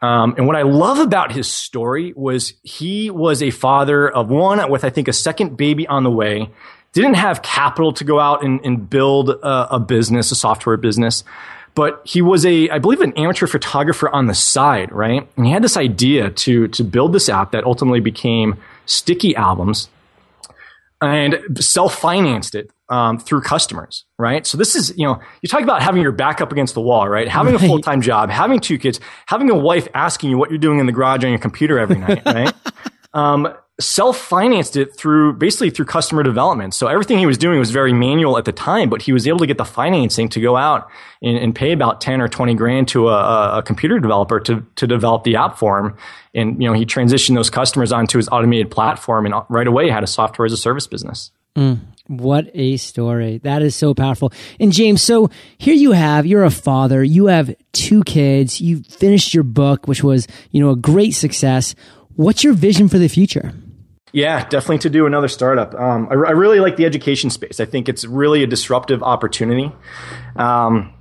Um, 0.00 0.34
and 0.36 0.46
what 0.46 0.54
I 0.54 0.62
love 0.62 0.98
about 0.98 1.32
his 1.32 1.50
story 1.50 2.12
was 2.14 2.54
he 2.62 3.10
was 3.10 3.42
a 3.42 3.50
father 3.50 4.08
of 4.08 4.28
one 4.28 4.70
with, 4.70 4.84
I 4.84 4.90
think, 4.90 5.08
a 5.08 5.12
second 5.12 5.56
baby 5.56 5.86
on 5.86 6.04
the 6.04 6.10
way 6.10 6.50
didn't 6.92 7.14
have 7.14 7.42
capital 7.42 7.92
to 7.92 8.04
go 8.04 8.18
out 8.20 8.44
and, 8.44 8.60
and 8.64 8.88
build 8.88 9.30
a, 9.30 9.74
a, 9.74 9.80
business, 9.80 10.30
a 10.30 10.34
software 10.34 10.76
business. 10.76 11.24
But 11.74 12.00
he 12.04 12.22
was 12.22 12.46
a, 12.46 12.70
I 12.70 12.78
believe, 12.78 13.00
an 13.00 13.12
amateur 13.16 13.46
photographer 13.46 14.08
on 14.08 14.26
the 14.26 14.34
side, 14.34 14.90
right? 14.90 15.28
And 15.36 15.46
he 15.46 15.52
had 15.52 15.62
this 15.62 15.76
idea 15.76 16.30
to 16.30 16.66
to 16.68 16.82
build 16.82 17.12
this 17.12 17.28
app 17.28 17.52
that 17.52 17.62
ultimately 17.64 18.00
became 18.00 18.56
Sticky 18.86 19.36
Albums, 19.36 19.88
and 21.00 21.38
self 21.60 21.94
financed 21.94 22.56
it 22.56 22.70
um, 22.88 23.18
through 23.18 23.42
customers, 23.42 24.04
right? 24.18 24.46
So 24.46 24.56
this 24.56 24.74
is, 24.74 24.96
you 24.96 25.06
know, 25.06 25.20
you 25.42 25.48
talk 25.48 25.62
about 25.62 25.82
having 25.82 26.02
your 26.02 26.12
back 26.12 26.40
up 26.40 26.52
against 26.52 26.74
the 26.74 26.80
wall, 26.80 27.08
right? 27.08 27.28
Having 27.28 27.54
right. 27.54 27.64
a 27.64 27.66
full 27.66 27.80
time 27.80 28.00
job, 28.00 28.30
having 28.30 28.60
two 28.60 28.78
kids, 28.78 29.00
having 29.26 29.50
a 29.50 29.56
wife 29.56 29.88
asking 29.94 30.30
you 30.30 30.38
what 30.38 30.50
you're 30.50 30.58
doing 30.58 30.78
in 30.78 30.86
the 30.86 30.92
garage 30.92 31.24
on 31.24 31.30
your 31.30 31.38
computer 31.38 31.78
every 31.78 31.98
night, 31.98 32.22
right? 32.26 32.54
um, 33.14 33.54
self-financed 33.80 34.76
it 34.76 34.96
through 34.96 35.32
basically 35.34 35.70
through 35.70 35.84
customer 35.84 36.24
development. 36.24 36.74
So 36.74 36.88
everything 36.88 37.18
he 37.18 37.26
was 37.26 37.38
doing 37.38 37.60
was 37.60 37.70
very 37.70 37.92
manual 37.92 38.36
at 38.36 38.44
the 38.44 38.52
time, 38.52 38.90
but 38.90 39.02
he 39.02 39.12
was 39.12 39.28
able 39.28 39.38
to 39.38 39.46
get 39.46 39.56
the 39.56 39.64
financing 39.64 40.28
to 40.30 40.40
go 40.40 40.56
out 40.56 40.90
and, 41.22 41.38
and 41.38 41.54
pay 41.54 41.70
about 41.70 42.00
10 42.00 42.20
or 42.20 42.26
20 42.26 42.54
grand 42.54 42.88
to 42.88 43.08
a, 43.08 43.58
a, 43.58 43.62
computer 43.62 44.00
developer 44.00 44.40
to, 44.40 44.66
to 44.74 44.86
develop 44.88 45.22
the 45.22 45.36
app 45.36 45.58
for 45.58 45.78
him. 45.78 45.96
And, 46.34 46.60
you 46.60 46.68
know, 46.68 46.74
he 46.74 46.84
transitioned 46.86 47.36
those 47.36 47.50
customers 47.50 47.92
onto 47.92 48.18
his 48.18 48.28
automated 48.28 48.70
platform 48.70 49.26
and 49.26 49.34
right 49.48 49.66
away 49.66 49.88
had 49.88 50.02
a 50.02 50.08
software 50.08 50.46
as 50.46 50.52
a 50.52 50.56
service 50.56 50.88
business. 50.88 51.30
Mm, 51.54 51.78
what 52.08 52.50
a 52.54 52.76
story. 52.78 53.38
That 53.38 53.62
is 53.62 53.76
so 53.76 53.94
powerful. 53.94 54.32
And 54.58 54.72
James, 54.72 55.02
so 55.02 55.30
here 55.58 55.74
you 55.74 55.92
have, 55.92 56.26
you're 56.26 56.44
a 56.44 56.50
father, 56.50 57.04
you 57.04 57.26
have 57.26 57.54
two 57.72 58.02
kids, 58.02 58.60
you 58.60 58.82
finished 58.82 59.34
your 59.34 59.44
book, 59.44 59.86
which 59.86 60.02
was, 60.02 60.26
you 60.50 60.60
know, 60.60 60.70
a 60.70 60.76
great 60.76 61.12
success. 61.12 61.74
What's 62.16 62.42
your 62.42 62.54
vision 62.54 62.88
for 62.88 62.98
the 62.98 63.08
future? 63.08 63.52
Yeah, 64.12 64.44
definitely 64.48 64.78
to 64.78 64.90
do 64.90 65.06
another 65.06 65.28
startup. 65.28 65.74
Um, 65.74 66.08
I, 66.10 66.14
I, 66.14 66.30
really 66.30 66.60
like 66.60 66.76
the 66.76 66.86
education 66.86 67.28
space. 67.28 67.60
I 67.60 67.66
think 67.66 67.90
it's 67.90 68.06
really 68.06 68.42
a 68.42 68.46
disruptive 68.46 69.02
opportunity. 69.02 69.70
Um, 70.34 70.94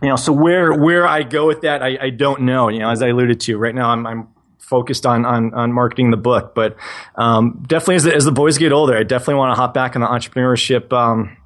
you 0.00 0.08
know, 0.08 0.16
so 0.16 0.32
where 0.32 0.72
where 0.72 1.06
I 1.06 1.24
go 1.24 1.46
with 1.46 1.62
that, 1.62 1.82
I, 1.82 1.98
I, 2.00 2.10
don't 2.10 2.42
know. 2.42 2.68
You 2.68 2.78
know, 2.78 2.90
as 2.90 3.02
I 3.02 3.08
alluded 3.08 3.40
to, 3.40 3.58
right 3.58 3.74
now 3.74 3.90
I'm, 3.90 4.06
I'm 4.06 4.28
focused 4.64 5.06
on, 5.06 5.24
on 5.24 5.54
on 5.54 5.72
marketing 5.72 6.10
the 6.10 6.16
book, 6.16 6.54
but 6.54 6.76
um, 7.16 7.62
definitely 7.66 7.96
as 7.96 8.04
the, 8.04 8.14
as 8.14 8.24
the 8.24 8.32
boys 8.32 8.58
get 8.58 8.72
older, 8.72 8.96
I 8.96 9.02
definitely 9.02 9.36
want 9.36 9.50
to 9.52 9.60
hop 9.60 9.74
back 9.74 9.94
on 9.94 10.00
the 10.00 10.08
entrepreneurship, 10.08 10.92
um, 10.92 11.36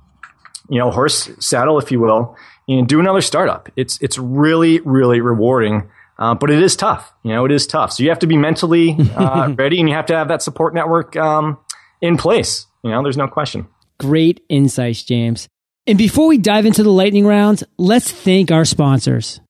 you 0.70 0.78
know, 0.78 0.90
horse 0.90 1.30
saddle, 1.40 1.78
if 1.78 1.90
you 1.90 2.00
will, 2.00 2.36
and 2.68 2.88
do 2.88 3.00
another 3.00 3.20
startup. 3.20 3.68
It's 3.76 4.00
it's 4.00 4.18
really 4.18 4.80
really 4.80 5.20
rewarding. 5.20 5.90
Uh, 6.18 6.34
but 6.34 6.50
it 6.50 6.60
is 6.60 6.74
tough. 6.74 7.12
You 7.22 7.32
know, 7.32 7.44
it 7.44 7.52
is 7.52 7.64
tough. 7.64 7.92
So 7.92 8.02
you 8.02 8.08
have 8.08 8.18
to 8.20 8.26
be 8.26 8.36
mentally 8.36 8.96
uh, 9.14 9.54
ready, 9.58 9.78
and 9.78 9.88
you 9.88 9.94
have 9.94 10.06
to 10.06 10.16
have 10.16 10.28
that 10.28 10.42
support 10.42 10.74
network 10.74 11.14
um, 11.14 11.58
in 12.00 12.16
place. 12.16 12.66
You 12.82 12.90
know, 12.90 13.02
there's 13.04 13.16
no 13.16 13.28
question. 13.28 13.68
Great 14.00 14.44
insights, 14.48 15.04
James. 15.04 15.48
And 15.86 15.96
before 15.96 16.26
we 16.26 16.36
dive 16.36 16.66
into 16.66 16.82
the 16.82 16.90
lightning 16.90 17.24
round, 17.24 17.64
let's 17.78 18.10
thank 18.10 18.50
our 18.50 18.64
sponsors. 18.64 19.40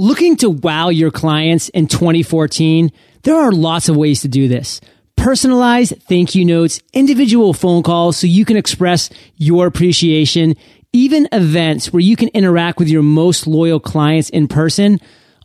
Looking 0.00 0.36
to 0.36 0.48
wow 0.48 0.88
your 0.88 1.10
clients 1.10 1.68
in 1.68 1.86
2014, 1.86 2.90
there 3.22 3.36
are 3.36 3.52
lots 3.52 3.90
of 3.90 3.98
ways 3.98 4.22
to 4.22 4.28
do 4.28 4.48
this. 4.48 4.80
Personalized 5.14 6.02
thank 6.04 6.34
you 6.34 6.46
notes, 6.46 6.80
individual 6.94 7.52
phone 7.52 7.82
calls 7.82 8.16
so 8.16 8.26
you 8.26 8.46
can 8.46 8.56
express 8.56 9.10
your 9.36 9.66
appreciation, 9.66 10.56
even 10.94 11.28
events 11.32 11.92
where 11.92 12.00
you 12.00 12.16
can 12.16 12.28
interact 12.28 12.78
with 12.78 12.88
your 12.88 13.02
most 13.02 13.46
loyal 13.46 13.78
clients 13.78 14.30
in 14.30 14.48
person 14.48 15.00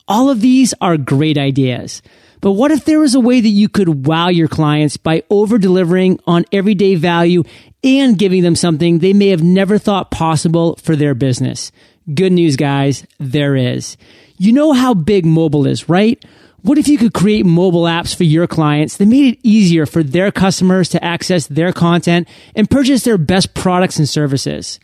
all 0.08 0.30
of 0.30 0.42
these 0.42 0.74
are 0.82 0.98
great 0.98 1.38
ideas. 1.38 2.02
But 2.42 2.52
what 2.52 2.72
if 2.72 2.86
there 2.86 3.00
was 3.00 3.16
a 3.16 3.20
way 3.20 3.42
that 3.42 3.50
you 3.50 3.68
could 3.68 4.06
wow 4.06 4.28
your 4.28 4.48
clients 4.48 4.98
by 4.98 5.24
over 5.30 5.58
delivering 5.58 6.20
on 6.28 6.46
everyday 6.52 6.96
value 6.96 7.44
and 7.84 8.18
giving 8.18 8.44
them 8.44 8.56
something 8.56 9.00
they 9.00 9.14
may 9.14 9.30
have 9.30 9.42
never 9.42 9.80
thought 9.80 10.12
possible 10.12 10.76
for 10.76 10.96
their 10.96 11.16
business? 11.16 11.72
Good 12.14 12.34
news, 12.34 12.56
guys. 12.56 13.08
There 13.20 13.56
is. 13.56 13.98
You 14.38 14.52
know 14.54 14.74
how 14.74 14.94
big 14.94 15.26
mobile 15.26 15.66
is, 15.66 15.88
right? 15.88 16.24
What 16.62 16.78
if 16.78 16.88
you 16.88 16.98
could 16.98 17.14
create 17.14 17.46
mobile 17.46 17.84
apps 17.84 18.16
for 18.16 18.24
your 18.24 18.48
clients 18.48 18.98
that 18.98 19.06
made 19.06 19.36
it 19.36 19.40
easier 19.44 19.86
for 19.86 20.02
their 20.02 20.32
customers 20.32 20.90
to 20.90 21.04
access 21.04 21.46
their 21.48 21.72
content 21.72 22.28
and 22.56 22.70
purchase 22.70 23.04
their 23.04 23.20
best 23.20 23.54
products 23.54 24.00
and 24.00 24.10
services? 24.10 24.80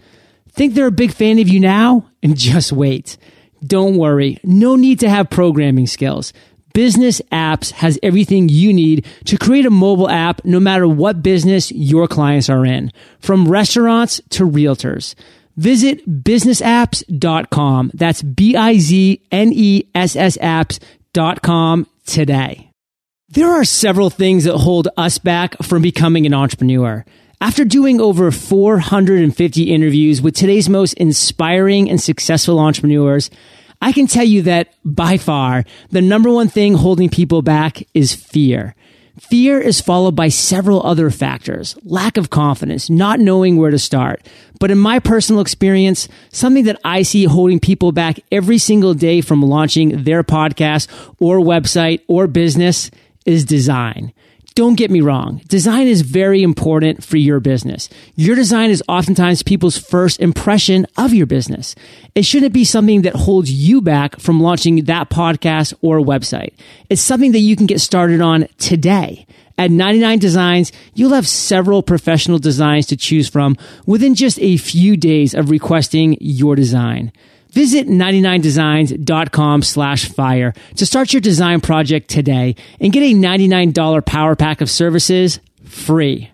Think 0.52 0.74
they're 0.74 0.88
a 0.88 0.92
big 0.92 1.12
fan 1.12 1.40
of 1.40 1.50
you 1.50 1.60
now? 1.60 2.08
And 2.22 2.38
just 2.38 2.72
wait. 2.72 3.18
Don't 3.66 3.98
worry. 3.98 4.38
No 4.44 4.76
need 4.76 5.00
to 5.00 5.10
have 5.10 5.30
programming 5.30 5.88
skills. 5.88 6.34
Bizness 6.74 7.22
Apps 7.32 7.72
has 7.72 8.00
everything 8.02 8.48
you 8.48 8.72
need 8.74 9.06
to 9.26 9.38
create 9.38 9.66
a 9.66 9.72
mobile 9.72 10.10
app 10.10 10.46
no 10.46 10.60
matter 10.60 10.88
what 10.88 11.22
business 11.22 11.72
your 11.72 12.08
clients 12.08 12.50
are 12.50 12.66
in, 12.66 12.92
from 13.20 13.48
restaurants 13.48 14.22
to 14.30 14.48
realtors. 14.48 15.16
Visit 15.58 16.24
biznessapps.com. 16.24 17.92
That's 17.94 18.22
B 18.22 18.56
I 18.56 18.78
Z 18.78 19.22
N 19.32 19.52
E 19.54 19.90
S 19.94 20.16
S 20.16 20.38
apps.com 20.38 21.88
today. 22.06 22.72
There 23.30 23.50
are 23.50 23.64
several 23.64 24.10
things 24.10 24.44
that 24.44 24.58
hold 24.58 24.90
us 24.98 25.18
back 25.18 25.56
from 25.64 25.82
becoming 25.82 26.26
an 26.26 26.34
entrepreneur. 26.34 27.06
After 27.40 27.66
doing 27.66 28.00
over 28.00 28.30
450 28.30 29.74
interviews 29.74 30.22
with 30.22 30.36
today's 30.36 30.70
most 30.70 30.94
inspiring 30.94 31.90
and 31.90 32.00
successful 32.00 32.60
entrepreneurs, 32.60 33.32
I 33.82 33.94
can 33.94 34.06
tell 34.06 34.26
you 34.26 34.44
that 34.44 34.76
by 34.86 35.18
far, 35.18 35.66
the 35.90 36.02
number 36.02 36.32
one 36.32 36.50
thing 36.50 36.76
holding 36.76 37.10
people 37.10 37.42
back 37.42 37.82
is 37.94 38.14
fear. 38.14 38.76
Fear 39.20 39.60
is 39.60 39.82
followed 39.82 40.16
by 40.16 40.30
several 40.30 40.86
other 40.86 41.10
factors. 41.10 41.78
Lack 41.84 42.18
of 42.18 42.30
confidence, 42.30 42.90
not 42.90 43.20
knowing 43.20 43.58
where 43.58 43.72
to 43.72 43.80
start. 43.80 44.26
But 44.60 44.72
in 44.72 44.78
my 44.78 45.00
personal 45.00 45.42
experience, 45.42 46.08
something 46.32 46.64
that 46.66 46.80
I 46.84 47.02
see 47.02 47.26
holding 47.26 47.60
people 47.60 47.92
back 47.92 48.20
every 48.32 48.58
single 48.58 48.94
day 48.94 49.22
from 49.22 49.42
launching 49.42 50.04
their 50.04 50.24
podcast 50.24 50.88
or 51.20 51.40
website 51.40 52.02
or 52.08 52.28
business 52.28 52.90
is 53.26 53.46
design. 53.46 54.14
Don't 54.54 54.76
get 54.76 54.92
me 54.92 55.00
wrong. 55.00 55.42
Design 55.48 55.88
is 55.88 56.02
very 56.02 56.44
important 56.44 57.06
for 57.06 57.16
your 57.16 57.40
business. 57.40 57.88
Your 58.16 58.36
design 58.36 58.70
is 58.70 58.84
oftentimes 58.90 59.44
people's 59.44 59.78
first 59.78 60.20
impression 60.20 60.86
of 60.98 61.14
your 61.14 61.26
business. 61.26 61.74
It 62.16 62.26
shouldn't 62.26 62.54
be 62.54 62.66
something 62.66 63.04
that 63.04 63.16
holds 63.16 63.50
you 63.50 63.82
back 63.82 64.20
from 64.20 64.42
launching 64.42 64.84
that 64.86 65.10
podcast 65.10 65.74
or 65.82 66.00
website. 66.00 66.52
It's 66.90 67.02
something 67.02 67.32
that 67.32 67.40
you 67.40 67.56
can 67.56 67.66
get 67.66 67.80
started 67.80 68.20
on 68.20 68.48
today. 68.58 69.26
At 69.58 69.72
99 69.72 70.20
Designs, 70.20 70.72
you'll 70.96 71.14
have 71.14 71.28
several 71.28 71.82
professional 71.82 72.40
designs 72.40 72.88
to 72.88 72.98
choose 72.98 73.30
from 73.30 73.56
within 73.86 74.16
just 74.16 74.38
a 74.42 74.58
few 74.58 74.98
days 74.98 75.34
of 75.34 75.50
requesting 75.50 76.18
your 76.20 76.56
design. 76.58 77.14
Visit 77.52 77.88
99designs.com 77.88 79.62
slash 79.62 80.08
fire 80.10 80.54
to 80.78 80.86
start 80.86 81.14
your 81.14 81.22
design 81.22 81.60
project 81.62 82.10
today 82.10 82.56
and 82.80 82.94
get 82.94 83.04
a 83.04 83.14
$99 83.14 84.06
power 84.06 84.36
pack 84.36 84.62
of 84.62 84.70
services 84.70 85.40
free. 85.66 86.32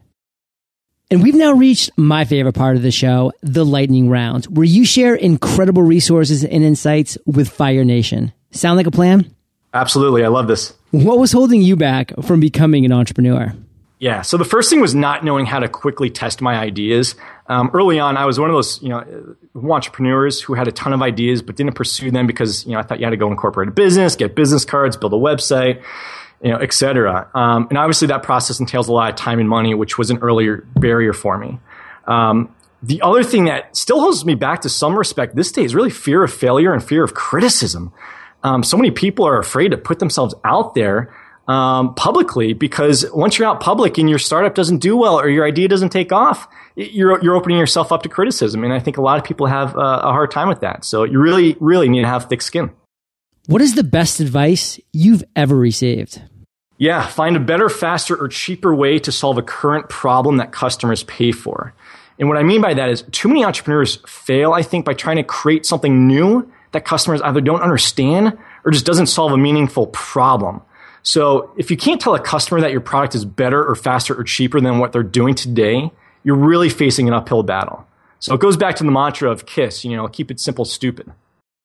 And 1.09 1.23
we've 1.23 1.35
now 1.35 1.53
reached 1.53 1.91
my 1.97 2.25
favorite 2.25 2.53
part 2.53 2.75
of 2.75 2.81
the 2.81 2.91
show, 2.91 3.31
the 3.41 3.65
lightning 3.65 4.09
round, 4.09 4.45
where 4.45 4.65
you 4.65 4.85
share 4.85 5.15
incredible 5.15 5.81
resources 5.81 6.43
and 6.43 6.63
insights 6.63 7.17
with 7.25 7.49
Fire 7.49 7.85
Nation. 7.85 8.33
Sound 8.51 8.77
like 8.77 8.87
a 8.87 8.91
plan? 8.91 9.33
Absolutely. 9.73 10.23
I 10.23 10.27
love 10.27 10.47
this. 10.47 10.73
What 10.91 11.17
was 11.17 11.31
holding 11.31 11.61
you 11.61 11.75
back 11.75 12.11
from 12.23 12.39
becoming 12.39 12.85
an 12.85 12.91
entrepreneur? 12.91 13.53
Yeah. 13.99 14.21
So 14.21 14.37
the 14.37 14.45
first 14.45 14.69
thing 14.69 14.79
was 14.79 14.93
not 14.93 15.25
knowing 15.25 15.47
how 15.47 15.57
to 15.57 15.67
quickly 15.67 16.11
test 16.11 16.39
my 16.39 16.55
ideas. 16.55 17.15
Um, 17.47 17.71
early 17.73 17.99
on, 17.99 18.15
I 18.15 18.25
was 18.25 18.39
one 18.39 18.47
of 18.47 18.55
those, 18.55 18.79
you 18.83 18.89
know, 18.89 19.35
entrepreneurs 19.55 20.39
who 20.39 20.53
had 20.53 20.67
a 20.67 20.71
ton 20.71 20.93
of 20.93 21.01
ideas 21.01 21.41
but 21.41 21.55
didn't 21.55 21.73
pursue 21.73 22.11
them 22.11 22.27
because, 22.27 22.63
you 22.67 22.73
know, 22.73 22.79
I 22.79 22.83
thought 22.83 22.99
you 22.99 23.05
had 23.05 23.11
to 23.11 23.17
go 23.17 23.31
incorporate 23.31 23.69
a 23.69 23.71
business, 23.71 24.15
get 24.15 24.35
business 24.35 24.65
cards, 24.65 24.97
build 24.97 25.13
a 25.13 25.17
website, 25.17 25.81
you 26.43 26.51
know, 26.51 26.57
et 26.57 26.73
cetera. 26.73 27.27
Um, 27.33 27.65
and 27.69 27.77
obviously 27.79 28.09
that 28.09 28.21
process 28.21 28.59
entails 28.59 28.87
a 28.87 28.93
lot 28.93 29.09
of 29.09 29.15
time 29.15 29.39
and 29.39 29.49
money, 29.49 29.73
which 29.73 29.97
was 29.97 30.11
an 30.11 30.19
earlier 30.19 30.67
barrier 30.75 31.13
for 31.13 31.35
me. 31.39 31.57
Um, 32.05 32.53
the 32.83 33.01
other 33.01 33.23
thing 33.23 33.45
that 33.45 33.75
still 33.75 33.99
holds 33.99 34.23
me 34.23 34.35
back 34.35 34.61
to 34.61 34.69
some 34.69 34.95
respect 34.95 35.35
this 35.35 35.51
day 35.51 35.63
is 35.63 35.73
really 35.73 35.89
fear 35.89 36.23
of 36.23 36.31
failure 36.31 36.71
and 36.71 36.83
fear 36.83 37.03
of 37.03 37.15
criticism. 37.15 37.91
um, 38.43 38.63
so 38.63 38.77
many 38.77 38.91
people 38.91 39.25
are 39.25 39.39
afraid 39.39 39.71
to 39.71 39.77
put 39.77 39.99
themselves 39.99 40.35
out 40.43 40.75
there 40.75 41.13
um, 41.47 41.95
publicly 41.95 42.53
because 42.53 43.05
once 43.13 43.37
you're 43.37 43.47
out 43.47 43.59
public 43.59 43.97
and 43.97 44.09
your 44.09 44.19
startup 44.19 44.53
doesn't 44.53 44.79
do 44.79 44.97
well 44.97 45.19
or 45.19 45.29
your 45.29 45.45
idea 45.45 45.67
doesn't 45.67 45.89
take 45.89 46.11
off, 46.11 46.47
you're 46.75 47.23
you're 47.23 47.35
opening 47.35 47.57
yourself 47.57 47.91
up 47.91 48.03
to 48.03 48.09
criticism, 48.09 48.63
and 48.63 48.73
I 48.73 48.79
think 48.79 48.97
a 48.97 49.01
lot 49.01 49.17
of 49.17 49.23
people 49.23 49.47
have 49.47 49.75
uh, 49.75 50.01
a 50.03 50.11
hard 50.11 50.31
time 50.31 50.47
with 50.47 50.61
that. 50.61 50.85
So 50.85 51.03
you 51.03 51.19
really, 51.19 51.55
really 51.59 51.89
need 51.89 52.01
to 52.01 52.07
have 52.07 52.25
thick 52.25 52.41
skin. 52.41 52.71
What 53.47 53.61
is 53.61 53.75
the 53.75 53.83
best 53.83 54.19
advice 54.19 54.79
you've 54.91 55.23
ever 55.35 55.55
received? 55.55 56.21
Yeah, 56.77 57.07
find 57.07 57.35
a 57.35 57.39
better, 57.39 57.69
faster, 57.69 58.15
or 58.15 58.27
cheaper 58.27 58.75
way 58.75 58.99
to 58.99 59.11
solve 59.11 59.37
a 59.37 59.41
current 59.41 59.89
problem 59.89 60.37
that 60.37 60.51
customers 60.51 61.03
pay 61.03 61.31
for. 61.31 61.73
And 62.19 62.29
what 62.29 62.37
I 62.37 62.43
mean 62.43 62.61
by 62.61 62.73
that 62.73 62.89
is 62.89 63.03
too 63.11 63.27
many 63.27 63.43
entrepreneurs 63.43 63.99
fail, 64.07 64.53
I 64.53 64.63
think, 64.63 64.85
by 64.85 64.93
trying 64.93 65.17
to 65.17 65.23
create 65.23 65.65
something 65.65 66.07
new 66.07 66.51
that 66.73 66.85
customers 66.85 67.21
either 67.21 67.41
don't 67.41 67.61
understand 67.61 68.37
or 68.65 68.71
just 68.71 68.85
doesn't 68.85 69.07
solve 69.07 69.31
a 69.31 69.37
meaningful 69.37 69.87
problem. 69.87 70.61
So 71.03 71.51
if 71.57 71.71
you 71.71 71.77
can't 71.77 72.01
tell 72.01 72.15
a 72.15 72.19
customer 72.19 72.61
that 72.61 72.71
your 72.71 72.81
product 72.81 73.15
is 73.15 73.25
better 73.25 73.63
or 73.63 73.75
faster 73.75 74.17
or 74.17 74.23
cheaper 74.23 74.59
than 74.59 74.79
what 74.79 74.91
they're 74.91 75.03
doing 75.03 75.35
today, 75.35 75.91
you're 76.23 76.35
really 76.35 76.69
facing 76.69 77.07
an 77.07 77.13
uphill 77.13 77.43
battle. 77.43 77.85
So 78.19 78.33
it 78.33 78.41
goes 78.41 78.57
back 78.57 78.75
to 78.77 78.83
the 78.83 78.91
mantra 78.91 79.31
of 79.31 79.45
KISS, 79.45 79.85
you 79.85 79.95
know, 79.95 80.07
keep 80.07 80.31
it 80.31 80.39
simple, 80.39 80.65
stupid. 80.65 81.11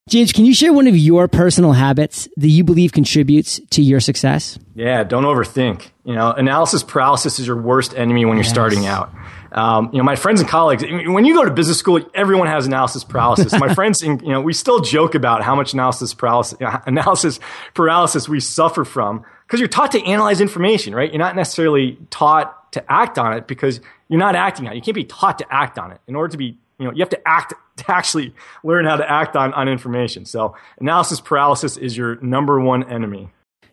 James, 0.08 0.32
can 0.32 0.44
you 0.44 0.52
share 0.52 0.72
one 0.72 0.88
of 0.88 0.96
your 0.96 1.28
personal 1.28 1.72
habits 1.72 2.28
that 2.36 2.48
you 2.48 2.64
believe 2.64 2.92
contributes 2.92 3.60
to 3.70 3.82
your 3.82 4.00
success? 4.00 4.58
Yeah, 4.74 5.04
don't 5.04 5.22
overthink. 5.22 5.90
You 6.04 6.14
know, 6.14 6.32
analysis 6.32 6.82
paralysis 6.82 7.38
is 7.38 7.46
your 7.46 7.60
worst 7.60 7.94
enemy 7.94 8.24
when 8.24 8.36
you're 8.36 8.44
yes. 8.44 8.52
starting 8.52 8.84
out. 8.84 9.12
Um, 9.52 9.90
you 9.92 9.98
know, 9.98 10.04
my 10.04 10.16
friends 10.16 10.40
and 10.40 10.48
colleagues, 10.48 10.82
when 10.82 11.24
you 11.24 11.34
go 11.34 11.44
to 11.44 11.50
business 11.50 11.78
school, 11.78 12.00
everyone 12.14 12.48
has 12.48 12.66
analysis 12.66 13.04
paralysis. 13.04 13.52
my 13.58 13.74
friends, 13.76 14.02
you 14.02 14.16
know, 14.16 14.40
we 14.40 14.54
still 14.54 14.80
joke 14.80 15.14
about 15.14 15.42
how 15.42 15.54
much 15.54 15.74
analysis 15.74 16.14
paralysis, 16.14 16.58
analysis 16.86 17.38
paralysis 17.74 18.28
we 18.28 18.40
suffer 18.40 18.84
from 18.84 19.24
because 19.46 19.60
you're 19.60 19.68
taught 19.68 19.92
to 19.92 20.02
analyze 20.02 20.40
information, 20.40 20.94
right? 20.94 21.12
You're 21.12 21.18
not 21.18 21.36
necessarily 21.36 21.98
taught 22.08 22.72
to 22.72 22.92
act 22.92 23.18
on 23.18 23.34
it 23.34 23.46
because 23.46 23.80
you're 24.08 24.18
not 24.18 24.34
acting 24.34 24.66
on 24.66 24.72
it. 24.72 24.76
You 24.76 24.82
can't 24.82 24.94
be 24.94 25.04
taught 25.04 25.38
to 25.38 25.46
act 25.52 25.78
on 25.78 25.92
it. 25.92 26.00
In 26.06 26.16
order 26.16 26.32
to 26.32 26.38
be, 26.38 26.56
you 26.78 26.86
know, 26.86 26.92
you 26.92 27.00
have 27.00 27.10
to 27.10 27.28
act 27.28 27.52
to 27.76 27.90
actually 27.90 28.34
learn 28.64 28.86
how 28.86 28.96
to 28.96 29.10
act 29.10 29.36
on, 29.36 29.52
on 29.54 29.68
information. 29.68 30.24
So 30.24 30.56
analysis 30.80 31.20
paralysis 31.20 31.76
is 31.76 31.96
your 31.96 32.16
number 32.16 32.58
one 32.60 32.90
enemy. 32.90 33.30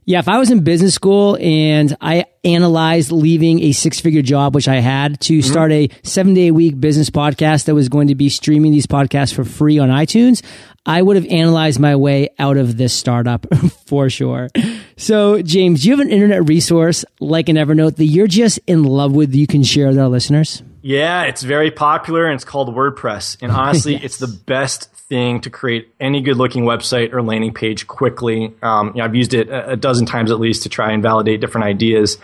Yeah, 0.09 0.17
if 0.17 0.27
I 0.27 0.39
was 0.39 0.49
in 0.49 0.63
business 0.63 0.95
school 0.95 1.37
and 1.39 1.95
I 2.01 2.25
analyzed 2.43 3.11
leaving 3.11 3.61
a 3.61 3.73
six 3.73 3.99
figure 3.99 4.23
job, 4.23 4.55
which 4.55 4.67
I 4.67 4.77
had 4.77 5.19
to 5.19 5.37
mm-hmm. 5.37 5.51
start 5.51 5.71
a 5.71 5.87
seven 6.01 6.33
day 6.33 6.47
a 6.47 6.51
week 6.51 6.79
business 6.79 7.11
podcast 7.11 7.65
that 7.65 7.75
was 7.75 7.89
going 7.89 8.07
to 8.07 8.15
be 8.15 8.27
streaming 8.27 8.71
these 8.71 8.87
podcasts 8.87 9.31
for 9.31 9.43
free 9.43 9.77
on 9.77 9.89
iTunes, 9.89 10.43
I 10.83 10.99
would 10.99 11.15
have 11.15 11.27
analyzed 11.27 11.79
my 11.79 11.95
way 11.95 12.29
out 12.39 12.57
of 12.57 12.75
this 12.75 12.91
startup 12.91 13.45
for 13.85 14.09
sure. 14.09 14.49
So, 14.97 15.43
James, 15.43 15.83
do 15.83 15.89
you 15.89 15.95
have 15.95 16.03
an 16.03 16.11
internet 16.11 16.49
resource 16.49 17.05
like 17.19 17.47
an 17.47 17.55
Evernote 17.55 17.97
that 17.97 18.05
you're 18.05 18.25
just 18.25 18.59
in 18.65 18.85
love 18.85 19.11
with 19.11 19.29
that 19.29 19.37
you 19.37 19.45
can 19.45 19.61
share 19.61 19.89
with 19.89 19.99
our 19.99 20.09
listeners? 20.09 20.63
Yeah, 20.81 21.23
it's 21.23 21.43
very 21.43 21.71
popular 21.71 22.25
and 22.25 22.35
it's 22.35 22.45
called 22.45 22.73
WordPress. 22.73 23.37
And 23.41 23.51
honestly, 23.53 23.93
yes. 23.93 24.03
it's 24.03 24.17
the 24.17 24.27
best 24.27 24.91
thing 24.93 25.41
to 25.41 25.49
create 25.49 25.93
any 25.99 26.21
good 26.21 26.37
looking 26.37 26.63
website 26.63 27.13
or 27.13 27.21
landing 27.21 27.53
page 27.53 27.87
quickly. 27.87 28.53
Um, 28.61 28.89
you 28.89 28.93
know, 28.95 29.05
I've 29.05 29.15
used 29.15 29.33
it 29.33 29.49
a 29.49 29.75
dozen 29.75 30.05
times 30.05 30.31
at 30.31 30.39
least 30.39 30.63
to 30.63 30.69
try 30.69 30.91
and 30.91 31.01
validate 31.01 31.41
different 31.41 31.65
ideas. 31.65 32.17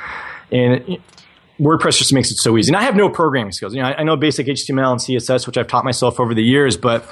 And 0.52 1.00
WordPress 1.60 1.98
just 1.98 2.14
makes 2.14 2.32
it 2.32 2.38
so 2.38 2.58
easy. 2.58 2.70
And 2.70 2.78
I 2.78 2.84
have 2.84 2.96
no 2.96 3.10
programming 3.10 3.52
skills. 3.52 3.74
You 3.74 3.82
know, 3.82 3.88
I, 3.88 4.00
I, 4.00 4.04
know 4.04 4.18
basic 4.18 4.48
HTML 4.48 4.92
and 4.92 5.00
CSS, 5.00 5.48
which 5.48 5.58
I've 5.58 5.68
taught 5.68 5.86
myself 5.86 6.20
over 6.20 6.34
the 6.34 6.44
years, 6.44 6.76
but 6.76 7.10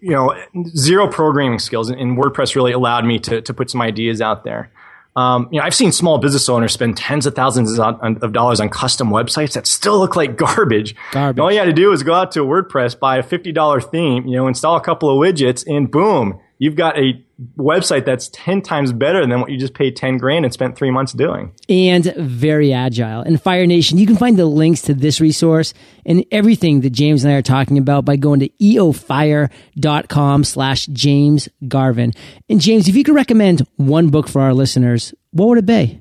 you 0.00 0.10
know, 0.10 0.34
zero 0.76 1.08
programming 1.08 1.58
skills. 1.58 1.88
And, 1.88 2.00
and 2.00 2.18
WordPress 2.18 2.54
really 2.54 2.72
allowed 2.72 3.04
me 3.04 3.18
to 3.20 3.40
to 3.40 3.54
put 3.54 3.70
some 3.70 3.80
ideas 3.80 4.20
out 4.20 4.44
there. 4.44 4.70
Um, 5.16 5.48
you 5.50 5.58
know, 5.58 5.64
I've 5.64 5.74
seen 5.74 5.92
small 5.92 6.18
business 6.18 6.48
owners 6.48 6.74
spend 6.74 6.98
tens 6.98 7.24
of 7.24 7.34
thousands 7.34 7.78
of 7.78 8.32
dollars 8.32 8.60
on 8.60 8.68
custom 8.68 9.08
websites 9.08 9.54
that 9.54 9.66
still 9.66 9.98
look 9.98 10.14
like 10.14 10.36
garbage. 10.36 10.94
Garbage. 11.12 11.40
All 11.40 11.50
you 11.50 11.58
had 11.58 11.64
to 11.64 11.72
do 11.72 11.92
is 11.92 12.02
go 12.02 12.12
out 12.12 12.32
to 12.32 12.40
WordPress, 12.40 12.98
buy 12.98 13.16
a 13.16 13.22
fifty 13.22 13.50
dollar 13.50 13.80
theme, 13.80 14.26
you 14.26 14.36
know, 14.36 14.46
install 14.46 14.76
a 14.76 14.80
couple 14.80 15.10
of 15.10 15.16
widgets, 15.16 15.64
and 15.66 15.90
boom, 15.90 16.38
you've 16.58 16.76
got 16.76 16.98
a 16.98 17.22
website 17.58 18.04
that's 18.04 18.30
10 18.32 18.62
times 18.62 18.92
better 18.92 19.26
than 19.26 19.40
what 19.40 19.50
you 19.50 19.58
just 19.58 19.74
paid 19.74 19.94
10 19.94 20.18
grand 20.18 20.44
and 20.44 20.54
spent 20.54 20.76
three 20.76 20.90
months 20.90 21.12
doing. 21.12 21.52
And 21.68 22.04
very 22.16 22.72
agile. 22.72 23.20
And 23.20 23.40
Fire 23.40 23.66
Nation, 23.66 23.98
you 23.98 24.06
can 24.06 24.16
find 24.16 24.38
the 24.38 24.46
links 24.46 24.82
to 24.82 24.94
this 24.94 25.20
resource 25.20 25.74
and 26.06 26.24
everything 26.30 26.80
that 26.80 26.90
James 26.90 27.24
and 27.24 27.32
I 27.32 27.36
are 27.36 27.42
talking 27.42 27.78
about 27.78 28.04
by 28.04 28.16
going 28.16 28.40
to 28.40 28.48
eofire.com 28.60 30.44
slash 30.44 30.86
James 30.86 31.48
Garvin. 31.68 32.12
And 32.48 32.60
James, 32.60 32.88
if 32.88 32.96
you 32.96 33.04
could 33.04 33.14
recommend 33.14 33.66
one 33.76 34.08
book 34.08 34.28
for 34.28 34.40
our 34.40 34.54
listeners, 34.54 35.14
what 35.32 35.48
would 35.48 35.58
it 35.58 35.66
be? 35.66 36.00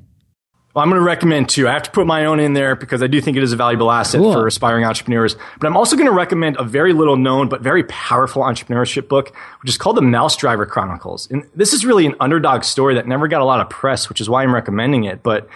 Well, 0.76 0.84
I'm 0.84 0.90
going 0.90 1.00
to 1.00 1.06
recommend 1.06 1.48
two. 1.48 1.70
I 1.70 1.72
have 1.72 1.84
to 1.84 1.92
put 1.92 2.06
my 2.06 2.26
own 2.26 2.42
in 2.42 2.52
there 2.52 2.76
because 2.76 3.02
I 3.02 3.08
do 3.08 3.22
think 3.22 3.38
it 3.38 3.44
is 3.44 3.54
a 3.54 3.56
valuable 3.56 3.90
asset 3.90 4.20
cool. 4.20 4.34
for 4.34 4.46
aspiring 4.46 4.84
entrepreneurs. 4.84 5.38
But 5.58 5.68
I'm 5.68 5.78
also 5.78 5.96
going 5.96 6.10
to 6.10 6.12
recommend 6.12 6.58
a 6.60 6.66
very 6.66 6.92
little 6.92 7.16
known 7.16 7.48
but 7.48 7.62
very 7.62 7.86
powerful 7.86 8.44
entrepreneurship 8.44 9.08
book, 9.08 9.34
which 9.62 9.70
is 9.70 9.78
called 9.78 9.96
The 9.96 10.02
Mouse 10.02 10.36
Driver 10.36 10.66
Chronicles. 10.66 11.32
And 11.32 11.48
this 11.56 11.72
is 11.72 11.86
really 11.86 12.06
an 12.06 12.16
underdog 12.20 12.66
story 12.66 12.94
that 12.96 13.08
never 13.08 13.30
got 13.30 13.40
a 13.40 13.46
lot 13.46 13.62
of 13.62 13.70
press, 13.70 14.10
which 14.10 14.20
is 14.20 14.30
why 14.30 14.44
I'm 14.44 14.54
recommending 14.54 15.06
it. 15.06 15.24
But 15.24 15.48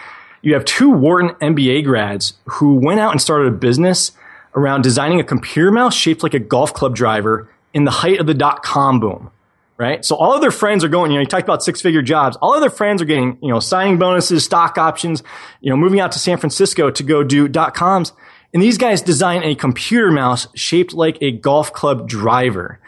you 0.41 0.53
have 0.53 0.63
two 0.63 0.89
Wharton 0.89 1.31
MBA 1.41 1.83
grads 1.83 2.35
who 2.45 2.75
went 2.75 3.01
out 3.01 3.11
and 3.11 3.21
started 3.21 3.49
a 3.49 3.51
business 3.51 4.13
around 4.55 4.83
designing 4.83 5.19
a 5.19 5.25
computer 5.25 5.69
mouse 5.69 5.93
shaped 5.93 6.23
like 6.23 6.33
a 6.33 6.39
golf 6.39 6.73
club 6.73 6.95
driver 6.95 7.49
in 7.73 7.83
the 7.83 7.91
height 7.91 8.21
of 8.21 8.25
the 8.25 8.33
dot 8.33 8.63
com 8.63 9.01
boom 9.01 9.31
right? 9.79 10.03
So 10.03 10.17
all 10.17 10.35
of 10.35 10.41
their 10.41 10.51
friends 10.51 10.83
are 10.83 10.89
going, 10.89 11.11
you 11.11 11.17
know, 11.17 11.21
you 11.21 11.27
talked 11.27 11.45
about 11.45 11.63
six 11.63 11.81
figure 11.81 12.01
jobs. 12.01 12.37
All 12.41 12.53
of 12.53 12.59
their 12.59 12.69
friends 12.69 13.01
are 13.01 13.05
getting, 13.05 13.39
you 13.41 13.49
know, 13.49 13.61
signing 13.61 13.97
bonuses, 13.97 14.43
stock 14.43 14.77
options, 14.77 15.23
you 15.61 15.69
know, 15.69 15.77
moving 15.77 16.01
out 16.01 16.11
to 16.11 16.19
San 16.19 16.37
Francisco 16.37 16.91
to 16.91 17.01
go 17.01 17.23
do 17.23 17.47
dot 17.47 17.73
coms. 17.73 18.11
And 18.53 18.61
these 18.61 18.77
guys 18.77 19.01
design 19.01 19.43
a 19.43 19.55
computer 19.55 20.11
mouse 20.11 20.47
shaped 20.53 20.93
like 20.93 21.17
a 21.21 21.31
golf 21.31 21.71
club 21.71 22.09
driver. 22.09 22.79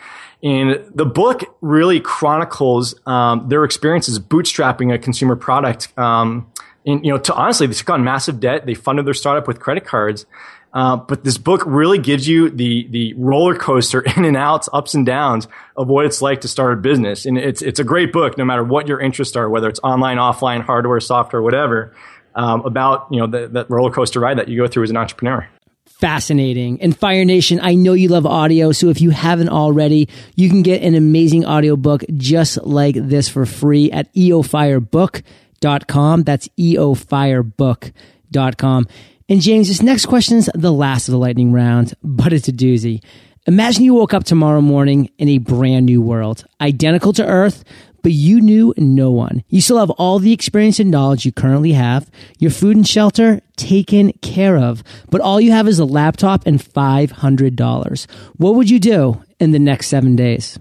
And 0.43 0.83
the 0.93 1.05
book 1.05 1.43
really 1.61 1.99
chronicles 1.99 2.95
um, 3.05 3.47
their 3.47 3.63
experiences 3.63 4.19
bootstrapping 4.19 4.93
a 4.93 4.97
consumer 4.97 5.35
product. 5.35 5.97
Um, 5.97 6.51
and 6.85 7.05
you 7.05 7.11
know, 7.11 7.19
to 7.19 7.33
honestly, 7.33 7.67
they 7.67 7.73
took 7.73 7.91
on 7.91 8.03
massive 8.03 8.39
debt. 8.39 8.65
They 8.65 8.73
funded 8.73 9.05
their 9.05 9.13
startup 9.13 9.47
with 9.47 9.59
credit 9.59 9.85
cards, 9.85 10.25
uh, 10.73 10.95
but 10.95 11.23
this 11.23 11.37
book 11.37 11.63
really 11.65 11.97
gives 11.97 12.27
you 12.27 12.49
the 12.49 12.87
the 12.89 13.13
roller 13.15 13.55
coaster 13.55 14.01
in 14.17 14.25
and 14.25 14.37
outs, 14.37 14.69
ups 14.71 14.93
and 14.93 15.05
downs 15.05 15.47
of 15.75 15.87
what 15.87 16.05
it's 16.05 16.21
like 16.21 16.41
to 16.41 16.47
start 16.47 16.73
a 16.73 16.77
business. 16.77 17.25
And 17.25 17.37
it's 17.37 17.61
it's 17.61 17.79
a 17.79 17.83
great 17.83 18.13
book, 18.13 18.37
no 18.37 18.45
matter 18.45 18.63
what 18.63 18.87
your 18.87 18.99
interests 18.99 19.35
are, 19.35 19.49
whether 19.49 19.67
it's 19.67 19.79
online, 19.83 20.17
offline, 20.17 20.63
hardware, 20.63 20.99
software, 20.99 21.41
whatever, 21.41 21.93
um, 22.35 22.65
about 22.65 23.07
you 23.11 23.19
know 23.19 23.27
the, 23.27 23.47
that 23.49 23.69
roller 23.69 23.91
coaster 23.91 24.19
ride 24.19 24.37
that 24.37 24.47
you 24.47 24.57
go 24.57 24.67
through 24.67 24.83
as 24.83 24.89
an 24.89 24.97
entrepreneur. 24.97 25.47
Fascinating. 25.85 26.81
And 26.81 26.97
Fire 26.97 27.25
Nation, 27.25 27.59
I 27.61 27.75
know 27.75 27.93
you 27.93 28.07
love 28.07 28.25
audio, 28.25 28.71
so 28.71 28.89
if 28.89 29.01
you 29.01 29.11
haven't 29.11 29.49
already, 29.49 30.09
you 30.35 30.49
can 30.49 30.63
get 30.63 30.81
an 30.81 30.95
amazing 30.95 31.45
audiobook 31.45 32.03
just 32.15 32.65
like 32.65 32.95
this 32.95 33.29
for 33.29 33.45
free 33.45 33.91
at 33.91 34.11
eofirebook.com. 34.15 36.23
That's 36.23 36.47
eofirebook.com. 36.59 38.87
And 39.31 39.39
James, 39.39 39.69
this 39.69 39.81
next 39.81 40.07
question 40.07 40.39
is 40.39 40.49
the 40.53 40.73
last 40.73 41.07
of 41.07 41.13
the 41.13 41.17
lightning 41.17 41.53
round, 41.53 41.93
but 42.03 42.33
it's 42.33 42.49
a 42.49 42.51
doozy. 42.51 43.01
Imagine 43.47 43.85
you 43.85 43.93
woke 43.93 44.13
up 44.13 44.25
tomorrow 44.25 44.59
morning 44.59 45.09
in 45.17 45.29
a 45.29 45.37
brand 45.37 45.85
new 45.85 46.01
world, 46.01 46.43
identical 46.59 47.13
to 47.13 47.25
Earth, 47.25 47.63
but 48.03 48.11
you 48.11 48.41
knew 48.41 48.73
no 48.75 49.09
one. 49.09 49.41
You 49.47 49.61
still 49.61 49.79
have 49.79 49.89
all 49.91 50.19
the 50.19 50.33
experience 50.33 50.81
and 50.81 50.91
knowledge 50.91 51.25
you 51.25 51.31
currently 51.31 51.71
have, 51.71 52.11
your 52.39 52.51
food 52.51 52.75
and 52.75 52.85
shelter 52.85 53.39
taken 53.55 54.11
care 54.21 54.57
of, 54.57 54.83
but 55.09 55.21
all 55.21 55.39
you 55.39 55.53
have 55.53 55.69
is 55.69 55.79
a 55.79 55.85
laptop 55.85 56.45
and 56.45 56.59
$500. 56.61 58.11
What 58.35 58.55
would 58.55 58.69
you 58.69 58.81
do 58.81 59.23
in 59.39 59.51
the 59.51 59.59
next 59.59 59.87
seven 59.87 60.17
days? 60.17 60.59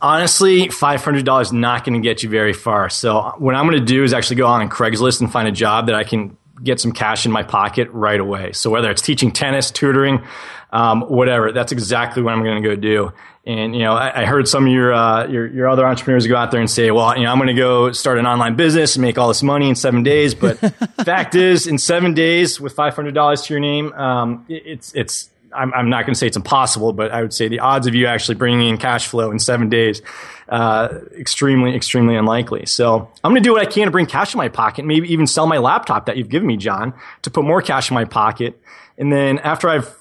Honestly, 0.00 0.68
$500 0.68 1.42
is 1.42 1.52
not 1.52 1.84
going 1.84 2.00
to 2.00 2.08
get 2.08 2.22
you 2.22 2.28
very 2.28 2.52
far. 2.52 2.88
So 2.88 3.34
what 3.38 3.56
I'm 3.56 3.66
going 3.66 3.80
to 3.80 3.84
do 3.84 4.04
is 4.04 4.12
actually 4.12 4.36
go 4.36 4.46
on 4.46 4.68
Craigslist 4.70 5.20
and 5.20 5.32
find 5.32 5.48
a 5.48 5.52
job 5.52 5.86
that 5.86 5.96
I 5.96 6.04
can 6.04 6.36
get 6.62 6.80
some 6.80 6.92
cash 6.92 7.26
in 7.26 7.32
my 7.32 7.42
pocket 7.42 7.88
right 7.90 8.20
away. 8.20 8.52
So 8.52 8.70
whether 8.70 8.90
it's 8.90 9.02
teaching 9.02 9.32
tennis, 9.32 9.70
tutoring, 9.70 10.24
um, 10.72 11.02
whatever, 11.02 11.52
that's 11.52 11.72
exactly 11.72 12.22
what 12.22 12.32
I'm 12.32 12.42
going 12.42 12.62
to 12.62 12.68
go 12.68 12.76
do. 12.76 13.12
And 13.44 13.76
you 13.76 13.82
know, 13.82 13.92
I, 13.92 14.22
I 14.22 14.24
heard 14.24 14.48
some 14.48 14.66
of 14.66 14.72
your, 14.72 14.92
uh, 14.92 15.28
your 15.28 15.46
your 15.46 15.68
other 15.68 15.86
entrepreneurs 15.86 16.26
go 16.26 16.34
out 16.34 16.50
there 16.50 16.58
and 16.58 16.68
say, 16.68 16.90
"Well, 16.90 17.16
you 17.16 17.22
know, 17.22 17.30
I'm 17.30 17.38
going 17.38 17.46
to 17.46 17.54
go 17.54 17.92
start 17.92 18.18
an 18.18 18.26
online 18.26 18.56
business 18.56 18.96
and 18.96 19.02
make 19.02 19.18
all 19.18 19.28
this 19.28 19.42
money 19.42 19.68
in 19.68 19.76
seven 19.76 20.02
days." 20.02 20.34
But 20.34 20.58
fact 21.04 21.36
is, 21.36 21.68
in 21.68 21.78
seven 21.78 22.12
days 22.12 22.60
with 22.60 22.72
five 22.72 22.96
hundred 22.96 23.14
dollars 23.14 23.42
to 23.42 23.54
your 23.54 23.60
name, 23.60 23.92
um, 23.92 24.44
it's 24.48 24.92
it's 24.96 25.30
I'm, 25.54 25.72
I'm 25.74 25.90
not 25.90 26.06
going 26.06 26.14
to 26.14 26.18
say 26.18 26.26
it's 26.26 26.36
impossible, 26.36 26.92
but 26.92 27.10
I 27.10 27.22
would 27.22 27.32
say 27.32 27.48
the 27.48 27.60
odds 27.60 27.86
of 27.86 27.94
you 27.94 28.06
actually 28.06 28.36
bringing 28.36 28.68
in 28.68 28.78
cash 28.78 29.06
flow 29.06 29.30
in 29.30 29.38
seven 29.38 29.68
days, 29.68 30.02
uh, 30.48 30.88
extremely, 31.18 31.74
extremely 31.74 32.16
unlikely. 32.16 32.66
So 32.66 33.10
I'm 33.24 33.30
going 33.30 33.42
to 33.42 33.46
do 33.46 33.52
what 33.52 33.62
I 33.62 33.70
can 33.70 33.86
to 33.86 33.90
bring 33.90 34.06
cash 34.06 34.34
in 34.34 34.38
my 34.38 34.48
pocket, 34.48 34.84
maybe 34.84 35.12
even 35.12 35.26
sell 35.26 35.46
my 35.46 35.58
laptop 35.58 36.06
that 36.06 36.16
you've 36.16 36.28
given 36.28 36.46
me, 36.46 36.56
John, 36.56 36.94
to 37.22 37.30
put 37.30 37.44
more 37.44 37.62
cash 37.62 37.90
in 37.90 37.94
my 37.94 38.04
pocket. 38.04 38.60
And 38.98 39.12
then 39.12 39.38
after 39.38 39.68
I've 39.68 39.94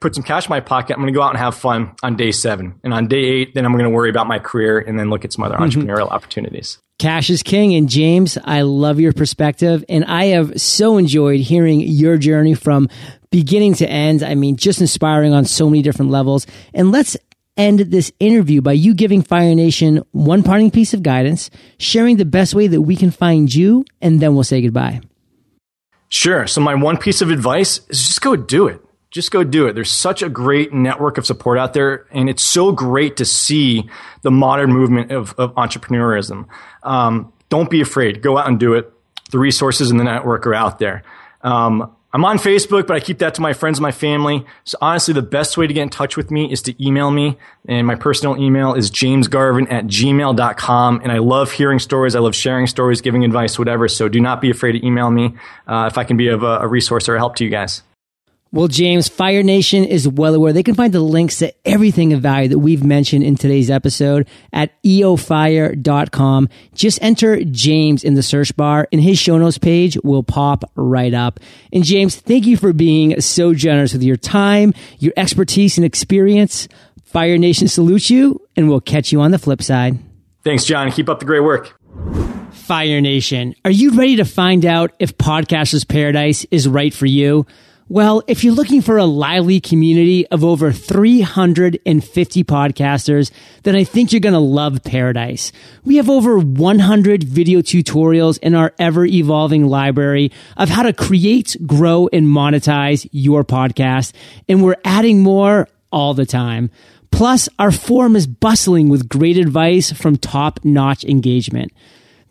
put 0.00 0.14
some 0.14 0.24
cash 0.24 0.46
in 0.46 0.50
my 0.50 0.60
pocket. 0.60 0.94
I'm 0.94 1.00
going 1.00 1.12
to 1.12 1.16
go 1.16 1.22
out 1.22 1.30
and 1.30 1.38
have 1.38 1.54
fun 1.54 1.94
on 2.02 2.16
day 2.16 2.30
seven. 2.30 2.78
And 2.84 2.94
on 2.94 3.08
day 3.08 3.24
eight, 3.24 3.54
then 3.54 3.64
I'm 3.64 3.72
going 3.72 3.84
to 3.84 3.90
worry 3.90 4.10
about 4.10 4.26
my 4.26 4.38
career 4.38 4.78
and 4.78 4.98
then 4.98 5.10
look 5.10 5.24
at 5.24 5.32
some 5.32 5.44
other 5.44 5.56
mm-hmm. 5.56 5.80
entrepreneurial 5.80 6.10
opportunities. 6.10 6.78
Cash 6.98 7.30
is 7.30 7.42
king. 7.42 7.74
And 7.74 7.88
James, 7.88 8.38
I 8.44 8.62
love 8.62 9.00
your 9.00 9.12
perspective. 9.12 9.84
And 9.88 10.04
I 10.04 10.26
have 10.26 10.60
so 10.60 10.98
enjoyed 10.98 11.40
hearing 11.40 11.80
your 11.80 12.16
journey 12.16 12.54
from 12.54 12.88
beginning 13.30 13.74
to 13.74 13.88
end. 13.88 14.22
I 14.22 14.34
mean, 14.34 14.56
just 14.56 14.80
inspiring 14.80 15.32
on 15.32 15.44
so 15.44 15.68
many 15.68 15.82
different 15.82 16.10
levels. 16.10 16.46
And 16.74 16.92
let's 16.92 17.16
end 17.56 17.80
this 17.80 18.12
interview 18.20 18.60
by 18.60 18.72
you 18.72 18.94
giving 18.94 19.22
Fire 19.22 19.54
Nation 19.54 20.02
one 20.12 20.42
parting 20.42 20.70
piece 20.70 20.94
of 20.94 21.02
guidance, 21.02 21.50
sharing 21.78 22.16
the 22.16 22.24
best 22.24 22.54
way 22.54 22.68
that 22.68 22.82
we 22.82 22.96
can 22.96 23.10
find 23.10 23.52
you, 23.52 23.84
and 24.00 24.20
then 24.20 24.34
we'll 24.34 24.44
say 24.44 24.62
goodbye. 24.62 25.00
Sure. 26.08 26.46
So 26.46 26.60
my 26.60 26.74
one 26.74 26.96
piece 26.96 27.20
of 27.20 27.30
advice 27.30 27.80
is 27.88 28.06
just 28.06 28.22
go 28.22 28.36
do 28.36 28.66
it. 28.68 28.80
Just 29.10 29.30
go 29.30 29.42
do 29.42 29.66
it. 29.66 29.72
There's 29.72 29.90
such 29.90 30.22
a 30.22 30.28
great 30.28 30.72
network 30.72 31.16
of 31.18 31.26
support 31.26 31.58
out 31.58 31.72
there, 31.72 32.06
and 32.12 32.28
it's 32.28 32.42
so 32.42 32.72
great 32.72 33.16
to 33.16 33.24
see 33.24 33.88
the 34.22 34.30
modern 34.30 34.70
movement 34.70 35.10
of, 35.10 35.34
of 35.38 35.54
entrepreneurism. 35.54 36.46
Um, 36.82 37.32
don't 37.48 37.70
be 37.70 37.80
afraid. 37.80 38.22
Go 38.22 38.36
out 38.36 38.46
and 38.48 38.60
do 38.60 38.74
it. 38.74 38.92
The 39.30 39.38
resources 39.38 39.90
in 39.90 39.96
the 39.96 40.04
network 40.04 40.46
are 40.46 40.54
out 40.54 40.78
there. 40.78 41.02
Um, 41.40 41.94
I'm 42.10 42.24
on 42.24 42.38
Facebook, 42.38 42.86
but 42.86 42.96
I 42.96 43.00
keep 43.00 43.18
that 43.18 43.34
to 43.34 43.42
my 43.42 43.52
friends 43.52 43.78
and 43.78 43.82
my 43.82 43.92
family. 43.92 44.46
So 44.64 44.78
honestly, 44.80 45.12
the 45.12 45.20
best 45.20 45.58
way 45.58 45.66
to 45.66 45.74
get 45.74 45.82
in 45.82 45.90
touch 45.90 46.16
with 46.16 46.30
me 46.30 46.50
is 46.50 46.62
to 46.62 46.84
email 46.84 47.10
me. 47.10 47.36
And 47.66 47.86
my 47.86 47.96
personal 47.96 48.38
email 48.38 48.72
is 48.72 48.90
jamesgarvin 48.90 49.70
at 49.70 49.84
gmail.com. 49.84 51.00
And 51.02 51.12
I 51.12 51.18
love 51.18 51.52
hearing 51.52 51.78
stories. 51.78 52.16
I 52.16 52.20
love 52.20 52.34
sharing 52.34 52.66
stories, 52.66 53.02
giving 53.02 53.24
advice, 53.24 53.58
whatever. 53.58 53.88
So 53.88 54.08
do 54.08 54.20
not 54.20 54.40
be 54.40 54.50
afraid 54.50 54.72
to 54.72 54.86
email 54.86 55.10
me 55.10 55.34
uh, 55.66 55.88
if 55.90 55.98
I 55.98 56.04
can 56.04 56.16
be 56.16 56.28
of 56.28 56.42
a, 56.42 56.60
a 56.60 56.66
resource 56.66 57.10
or 57.10 57.16
a 57.16 57.18
help 57.18 57.36
to 57.36 57.44
you 57.44 57.50
guys. 57.50 57.82
Well, 58.50 58.68
James, 58.68 59.08
Fire 59.08 59.42
Nation 59.42 59.84
is 59.84 60.08
well 60.08 60.34
aware. 60.34 60.54
They 60.54 60.62
can 60.62 60.74
find 60.74 60.92
the 60.92 61.00
links 61.00 61.38
to 61.40 61.52
everything 61.66 62.14
of 62.14 62.22
value 62.22 62.48
that 62.48 62.58
we've 62.58 62.82
mentioned 62.82 63.22
in 63.22 63.36
today's 63.36 63.70
episode 63.70 64.26
at 64.54 64.82
eofire.com. 64.82 66.48
Just 66.74 67.02
enter 67.02 67.44
James 67.44 68.04
in 68.04 68.14
the 68.14 68.22
search 68.22 68.56
bar 68.56 68.88
and 68.90 69.02
his 69.02 69.18
show 69.18 69.36
notes 69.36 69.58
page 69.58 69.98
will 70.02 70.22
pop 70.22 70.64
right 70.76 71.12
up. 71.12 71.40
And 71.74 71.84
James, 71.84 72.16
thank 72.16 72.46
you 72.46 72.56
for 72.56 72.72
being 72.72 73.20
so 73.20 73.52
generous 73.52 73.92
with 73.92 74.02
your 74.02 74.16
time, 74.16 74.72
your 74.98 75.12
expertise 75.18 75.76
and 75.76 75.84
experience. 75.84 76.68
Fire 77.04 77.36
Nation 77.36 77.68
salutes 77.68 78.08
you 78.08 78.40
and 78.56 78.70
we'll 78.70 78.80
catch 78.80 79.12
you 79.12 79.20
on 79.20 79.30
the 79.30 79.38
flip 79.38 79.62
side. 79.62 79.98
Thanks, 80.42 80.64
John. 80.64 80.90
Keep 80.90 81.10
up 81.10 81.18
the 81.18 81.26
great 81.26 81.40
work. 81.40 81.78
Fire 82.52 83.00
Nation, 83.02 83.54
are 83.64 83.70
you 83.70 83.90
ready 83.90 84.16
to 84.16 84.24
find 84.24 84.64
out 84.64 84.92
if 84.98 85.18
Podcasters 85.18 85.86
Paradise 85.86 86.46
is 86.50 86.66
right 86.66 86.94
for 86.94 87.06
you? 87.06 87.46
Well, 87.90 88.22
if 88.26 88.44
you're 88.44 88.52
looking 88.52 88.82
for 88.82 88.98
a 88.98 89.06
lively 89.06 89.60
community 89.60 90.26
of 90.26 90.44
over 90.44 90.72
350 90.72 92.44
podcasters, 92.44 93.30
then 93.62 93.74
I 93.74 93.84
think 93.84 94.12
you're 94.12 94.20
going 94.20 94.34
to 94.34 94.38
love 94.38 94.84
Paradise. 94.84 95.52
We 95.86 95.96
have 95.96 96.10
over 96.10 96.38
100 96.38 97.24
video 97.24 97.60
tutorials 97.62 98.38
in 98.40 98.54
our 98.54 98.74
ever 98.78 99.06
evolving 99.06 99.68
library 99.68 100.32
of 100.58 100.68
how 100.68 100.82
to 100.82 100.92
create, 100.92 101.56
grow, 101.66 102.10
and 102.12 102.26
monetize 102.26 103.08
your 103.10 103.42
podcast. 103.42 104.12
And 104.50 104.62
we're 104.62 104.76
adding 104.84 105.20
more 105.22 105.66
all 105.90 106.12
the 106.12 106.26
time. 106.26 106.70
Plus, 107.10 107.48
our 107.58 107.72
forum 107.72 108.16
is 108.16 108.26
bustling 108.26 108.90
with 108.90 109.08
great 109.08 109.38
advice 109.38 109.92
from 109.92 110.18
top 110.18 110.60
notch 110.62 111.04
engagement. 111.04 111.72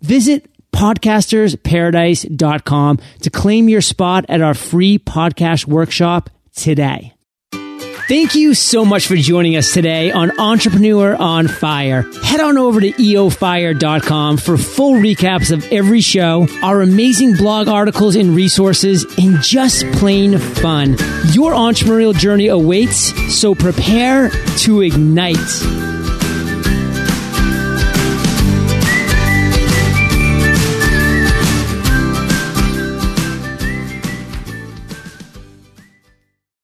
Visit 0.02 0.52
podcastersparadise.com 0.72 3.00
to 3.22 3.30
claim 3.30 3.70
your 3.70 3.82
spot 3.82 4.26
at 4.30 4.42
our 4.42 4.54
free 4.54 5.00
podcast 5.00 5.66
workshop 5.66 6.30
today. 6.54 7.14
Thank 8.08 8.36
you 8.36 8.54
so 8.54 8.86
much 8.86 9.06
for 9.06 9.18
joining 9.18 9.58
us 9.58 9.74
today 9.74 10.14
on 10.14 10.40
Entrepreneur 10.40 11.14
on 11.18 11.50
Fire. 11.50 12.04
Head 12.24 12.40
on 12.40 12.58
over 12.58 12.80
to 12.80 12.94
eofire.com 12.94 14.38
for 14.38 14.56
full 14.56 14.94
recaps 14.94 15.52
of 15.52 15.70
every 15.74 16.00
show, 16.00 16.48
our 16.64 16.82
amazing 16.82 17.36
blog 17.36 17.68
articles 17.68 18.16
and 18.16 18.34
resources, 18.34 19.04
and 19.18 19.42
just 19.42 19.86
plain 19.92 20.38
fun. 20.38 20.92
Your 21.34 21.52
entrepreneurial 21.52 22.18
journey 22.18 22.48
awaits, 22.48 23.14
so 23.38 23.54
prepare 23.54 24.30
to 24.60 24.84
ignite. 24.84 25.97